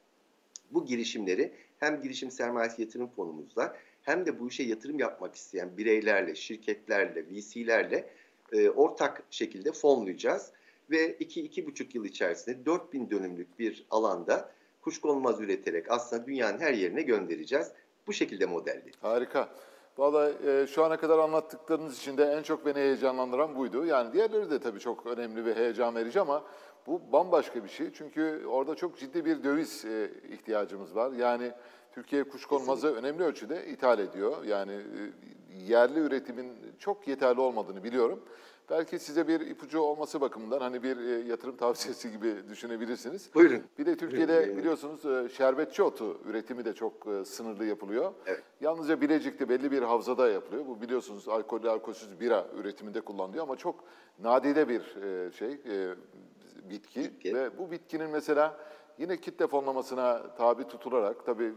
bu 0.71 0.85
girişimleri 0.85 1.51
hem 1.79 2.01
girişim 2.01 2.31
sermayesi 2.31 2.81
yatırım 2.81 3.07
fonumuzla 3.07 3.77
hem 4.01 4.25
de 4.25 4.39
bu 4.39 4.47
işe 4.47 4.63
yatırım 4.63 4.99
yapmak 4.99 5.35
isteyen 5.35 5.77
bireylerle, 5.77 6.35
şirketlerle, 6.35 7.25
VC'lerle 7.29 8.09
e, 8.53 8.69
ortak 8.69 9.23
şekilde 9.29 9.71
fonlayacağız. 9.71 10.51
Ve 10.91 11.11
2-2,5 11.11 11.97
yıl 11.97 12.05
içerisinde 12.05 12.65
4000 12.65 13.09
dönümlük 13.09 13.59
bir 13.59 13.85
alanda 13.89 14.51
kuşkonmaz 14.81 15.41
üreterek 15.41 15.91
aslında 15.91 16.25
dünyanın 16.25 16.59
her 16.59 16.73
yerine 16.73 17.01
göndereceğiz. 17.01 17.71
Bu 18.07 18.13
şekilde 18.13 18.45
modelli. 18.45 18.91
Harika. 19.01 19.49
Valla 19.97 20.31
e, 20.45 20.67
şu 20.67 20.83
ana 20.83 20.97
kadar 20.97 21.19
anlattıklarınız 21.19 21.97
içinde 21.97 22.25
en 22.25 22.43
çok 22.43 22.65
beni 22.65 22.75
heyecanlandıran 22.75 23.55
buydu. 23.55 23.85
Yani 23.85 24.13
diğerleri 24.13 24.51
de 24.51 24.59
tabii 24.59 24.79
çok 24.79 25.05
önemli 25.05 25.45
ve 25.45 25.55
heyecan 25.55 25.95
verici 25.95 26.19
ama 26.21 26.43
bu 26.87 27.01
bambaşka 27.11 27.63
bir 27.63 27.69
şey. 27.69 27.93
Çünkü 27.93 28.45
orada 28.47 28.75
çok 28.75 28.97
ciddi 28.97 29.25
bir 29.25 29.43
döviz 29.43 29.85
e, 29.85 30.11
ihtiyacımız 30.29 30.95
var. 30.95 31.11
Yani 31.11 31.51
Türkiye 31.91 32.23
kuşkonmazı 32.23 32.81
Kesinlikle. 32.81 33.07
önemli 33.07 33.23
ölçüde 33.23 33.65
ithal 33.67 33.99
ediyor. 33.99 34.43
Yani 34.45 34.71
e, 34.71 34.99
yerli 35.67 35.99
üretimin 35.99 36.53
çok 36.79 37.07
yeterli 37.07 37.39
olmadığını 37.41 37.83
biliyorum. 37.83 38.23
Belki 38.71 38.99
size 38.99 39.27
bir 39.27 39.39
ipucu 39.41 39.79
olması 39.79 40.21
bakımından 40.21 40.59
hani 40.59 40.83
bir 40.83 40.97
e, 40.97 41.27
yatırım 41.27 41.57
tavsiyesi 41.57 42.11
gibi 42.11 42.35
düşünebilirsiniz. 42.49 43.29
Buyurun. 43.35 43.63
Bir 43.79 43.85
de 43.85 43.97
Türkiye'de 43.97 44.37
Buyurun. 44.37 44.57
biliyorsunuz 44.57 45.05
e, 45.05 45.29
şerbetçi 45.29 45.83
otu 45.83 46.17
üretimi 46.25 46.65
de 46.65 46.73
çok 46.73 47.07
e, 47.07 47.25
sınırlı 47.25 47.65
yapılıyor. 47.65 48.11
Evet. 48.25 48.43
Yalnızca 48.61 49.01
Bilecik'te 49.01 49.49
belli 49.49 49.71
bir 49.71 49.81
havzada 49.81 50.29
yapılıyor. 50.29 50.65
Bu 50.67 50.81
biliyorsunuz 50.81 51.29
alkollü 51.29 51.69
alkolsüz 51.69 52.19
bira 52.19 52.47
üretiminde 52.57 53.01
kullanılıyor 53.01 53.43
ama 53.43 53.55
çok 53.55 53.83
nadide 54.19 54.69
bir 54.69 54.81
şey 55.31 55.49
bitki. 56.69 56.99
bitki 56.99 57.35
ve 57.35 57.57
bu 57.57 57.71
bitkinin 57.71 58.09
mesela 58.09 58.57
yine 58.97 59.17
kitle 59.17 59.47
fonlamasına 59.47 60.35
tabi 60.35 60.67
tutularak 60.67 61.25
tabii 61.25 61.53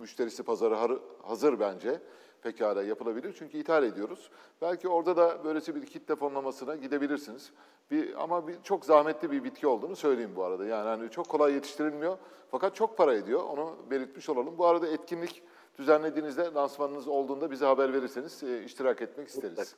müşterisi 0.00 0.42
pazarı 0.42 0.98
hazır 1.22 1.60
bence 1.60 2.00
pekala 2.42 2.82
yapılabilir. 2.82 3.34
Çünkü 3.38 3.58
ithal 3.58 3.84
ediyoruz. 3.84 4.30
Belki 4.62 4.88
orada 4.88 5.16
da 5.16 5.44
böylesi 5.44 5.74
bir 5.74 5.86
kitle 5.86 6.16
fonlamasına 6.16 6.76
gidebilirsiniz. 6.76 7.50
Bir, 7.90 8.22
ama 8.22 8.48
bir, 8.48 8.62
çok 8.62 8.84
zahmetli 8.84 9.30
bir 9.30 9.44
bitki 9.44 9.66
olduğunu 9.66 9.96
söyleyeyim 9.96 10.32
bu 10.36 10.44
arada. 10.44 10.66
Yani 10.66 10.88
hani 10.88 11.10
çok 11.10 11.28
kolay 11.28 11.52
yetiştirilmiyor 11.54 12.18
fakat 12.50 12.74
çok 12.74 12.96
para 12.96 13.14
ediyor. 13.14 13.42
Onu 13.42 13.76
belirtmiş 13.90 14.28
olalım. 14.28 14.58
Bu 14.58 14.66
arada 14.66 14.88
etkinlik 14.88 15.42
düzenlediğinizde, 15.78 16.42
lansmanınız 16.42 17.08
olduğunda 17.08 17.50
bize 17.50 17.64
haber 17.64 17.92
verirseniz 17.92 18.42
e, 18.42 18.64
iştirak 18.64 19.02
etmek 19.02 19.28
isteriz. 19.28 19.76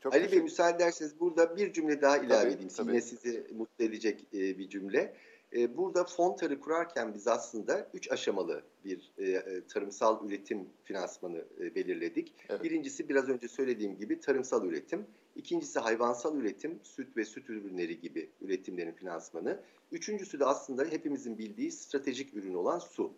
Çok 0.00 0.14
Ali 0.14 0.32
Bey 0.32 0.40
müsaade 0.40 0.76
ederseniz 0.76 1.20
burada 1.20 1.56
bir 1.56 1.72
cümle 1.72 2.02
daha 2.02 2.16
ilave 2.18 2.42
tabii, 2.42 2.52
edeyim. 2.52 2.70
Tabii. 2.76 2.90
Yine 2.90 3.00
sizi 3.00 3.46
mutlu 3.56 3.84
edecek 3.84 4.26
e, 4.34 4.58
bir 4.58 4.68
cümle. 4.68 5.14
E, 5.54 5.76
burada 5.76 6.04
Fontar'ı 6.04 6.60
kurarken 6.60 7.14
biz 7.14 7.28
aslında 7.28 7.90
üç 7.94 8.12
aşamalı 8.12 8.62
bir 8.84 9.12
e, 9.18 9.24
e, 9.24 9.66
tarımsal 9.66 10.28
üretim 10.28 10.68
finansmanı 10.84 11.44
belirledik. 11.74 12.34
Evet. 12.48 12.62
Birincisi 12.62 13.08
biraz 13.08 13.28
önce 13.28 13.48
söylediğim 13.48 13.96
gibi 13.96 14.20
tarımsal 14.20 14.66
üretim. 14.66 15.06
İkincisi 15.36 15.78
hayvansal 15.78 16.36
üretim, 16.36 16.80
süt 16.82 17.16
ve 17.16 17.24
süt 17.24 17.50
ürünleri 17.50 18.00
gibi 18.00 18.30
üretimlerin 18.40 18.92
finansmanı. 18.92 19.60
Üçüncüsü 19.92 20.40
de 20.40 20.44
aslında 20.44 20.84
hepimizin 20.84 21.38
bildiği 21.38 21.72
stratejik 21.72 22.34
ürün 22.34 22.54
olan 22.54 22.78
su. 22.78 23.12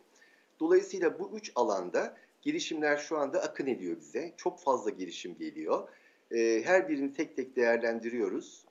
Dolayısıyla 0.61 1.19
bu 1.19 1.31
üç 1.35 1.53
alanda 1.55 2.17
girişimler 2.43 2.97
şu 2.97 3.19
anda 3.19 3.43
akın 3.43 3.67
ediyor 3.67 3.97
bize. 4.01 4.35
Çok 4.37 4.61
fazla 4.61 4.91
girişim 4.91 5.37
geliyor. 5.39 5.89
Her 6.65 6.89
birini 6.89 7.13
tek 7.13 7.37
tek 7.37 7.57
değerlendiriyoruz. 7.57 8.65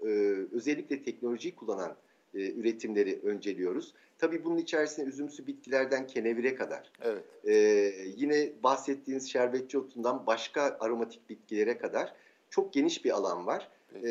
Özellikle 0.51 1.03
teknolojiyi 1.03 1.55
kullanan 1.55 1.95
e, 2.35 2.51
üretimleri 2.51 3.19
önceliyoruz. 3.23 3.93
Tabii 4.17 4.45
bunun 4.45 4.57
içerisinde 4.57 5.09
üzümsü 5.09 5.47
bitkilerden 5.47 6.07
kenevire 6.07 6.55
kadar. 6.55 6.91
Evet. 7.01 7.23
E, 7.45 7.53
yine 8.17 8.51
bahsettiğiniz 8.63 9.31
şerbetçi 9.31 9.77
otundan 9.77 10.27
başka 10.27 10.77
aromatik 10.79 11.29
bitkilere 11.29 11.77
kadar 11.77 12.13
çok 12.49 12.73
geniş 12.73 13.05
bir 13.05 13.11
alan 13.11 13.45
var. 13.45 13.69
E, 14.03 14.09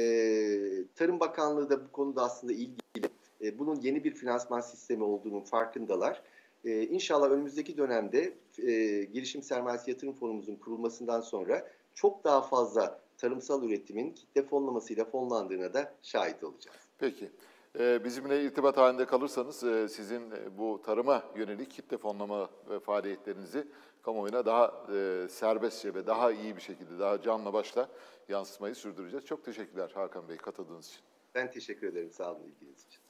Tarım 0.96 1.20
Bakanlığı 1.20 1.70
da 1.70 1.84
bu 1.84 1.92
konuda 1.92 2.22
aslında 2.22 2.52
ilgili. 2.52 3.08
E, 3.40 3.58
bunun 3.58 3.80
yeni 3.80 4.04
bir 4.04 4.14
finansman 4.14 4.60
sistemi 4.60 5.04
olduğunun 5.04 5.40
farkındalar. 5.40 6.22
E, 6.64 6.82
inşallah 6.82 7.30
önümüzdeki 7.30 7.76
dönemde 7.76 8.32
e, 8.58 9.02
girişim 9.04 9.42
sermayesi 9.42 9.90
yatırım 9.90 10.14
fonumuzun 10.14 10.56
kurulmasından 10.56 11.20
sonra 11.20 11.68
çok 11.94 12.24
daha 12.24 12.42
fazla 12.42 13.00
tarımsal 13.16 13.64
üretimin 13.64 14.10
kitle 14.10 14.42
fonlamasıyla 14.42 15.04
fonlandığına 15.04 15.74
da 15.74 15.94
şahit 16.02 16.44
olacağız. 16.44 16.78
Peki. 16.98 17.30
Ee, 17.78 18.04
bizimle 18.04 18.44
irtibat 18.44 18.76
halinde 18.76 19.06
kalırsanız 19.06 19.64
e, 19.64 19.88
sizin 19.88 20.30
e, 20.30 20.58
bu 20.58 20.82
tarıma 20.82 21.22
yönelik 21.36 21.70
kitle 21.70 21.98
fonlama 21.98 22.50
ve 22.70 22.80
faaliyetlerinizi 22.80 23.68
kamuoyuna 24.02 24.46
daha 24.46 24.86
e, 24.94 25.28
serbestçe 25.28 25.94
ve 25.94 26.06
daha 26.06 26.32
iyi 26.32 26.56
bir 26.56 26.60
şekilde, 26.60 26.98
daha 26.98 27.22
canla 27.22 27.52
başla 27.52 27.88
yansıtmayı 28.28 28.74
sürdüreceğiz. 28.74 29.26
Çok 29.26 29.44
teşekkürler 29.44 29.90
Hakan 29.94 30.28
Bey 30.28 30.36
katıldığınız 30.36 30.88
için. 30.88 31.00
Ben 31.34 31.50
teşekkür 31.50 31.86
ederim. 31.86 32.12
Sağ 32.12 32.32
olun 32.32 32.42
ilginiz 32.42 32.86
için. 32.86 33.03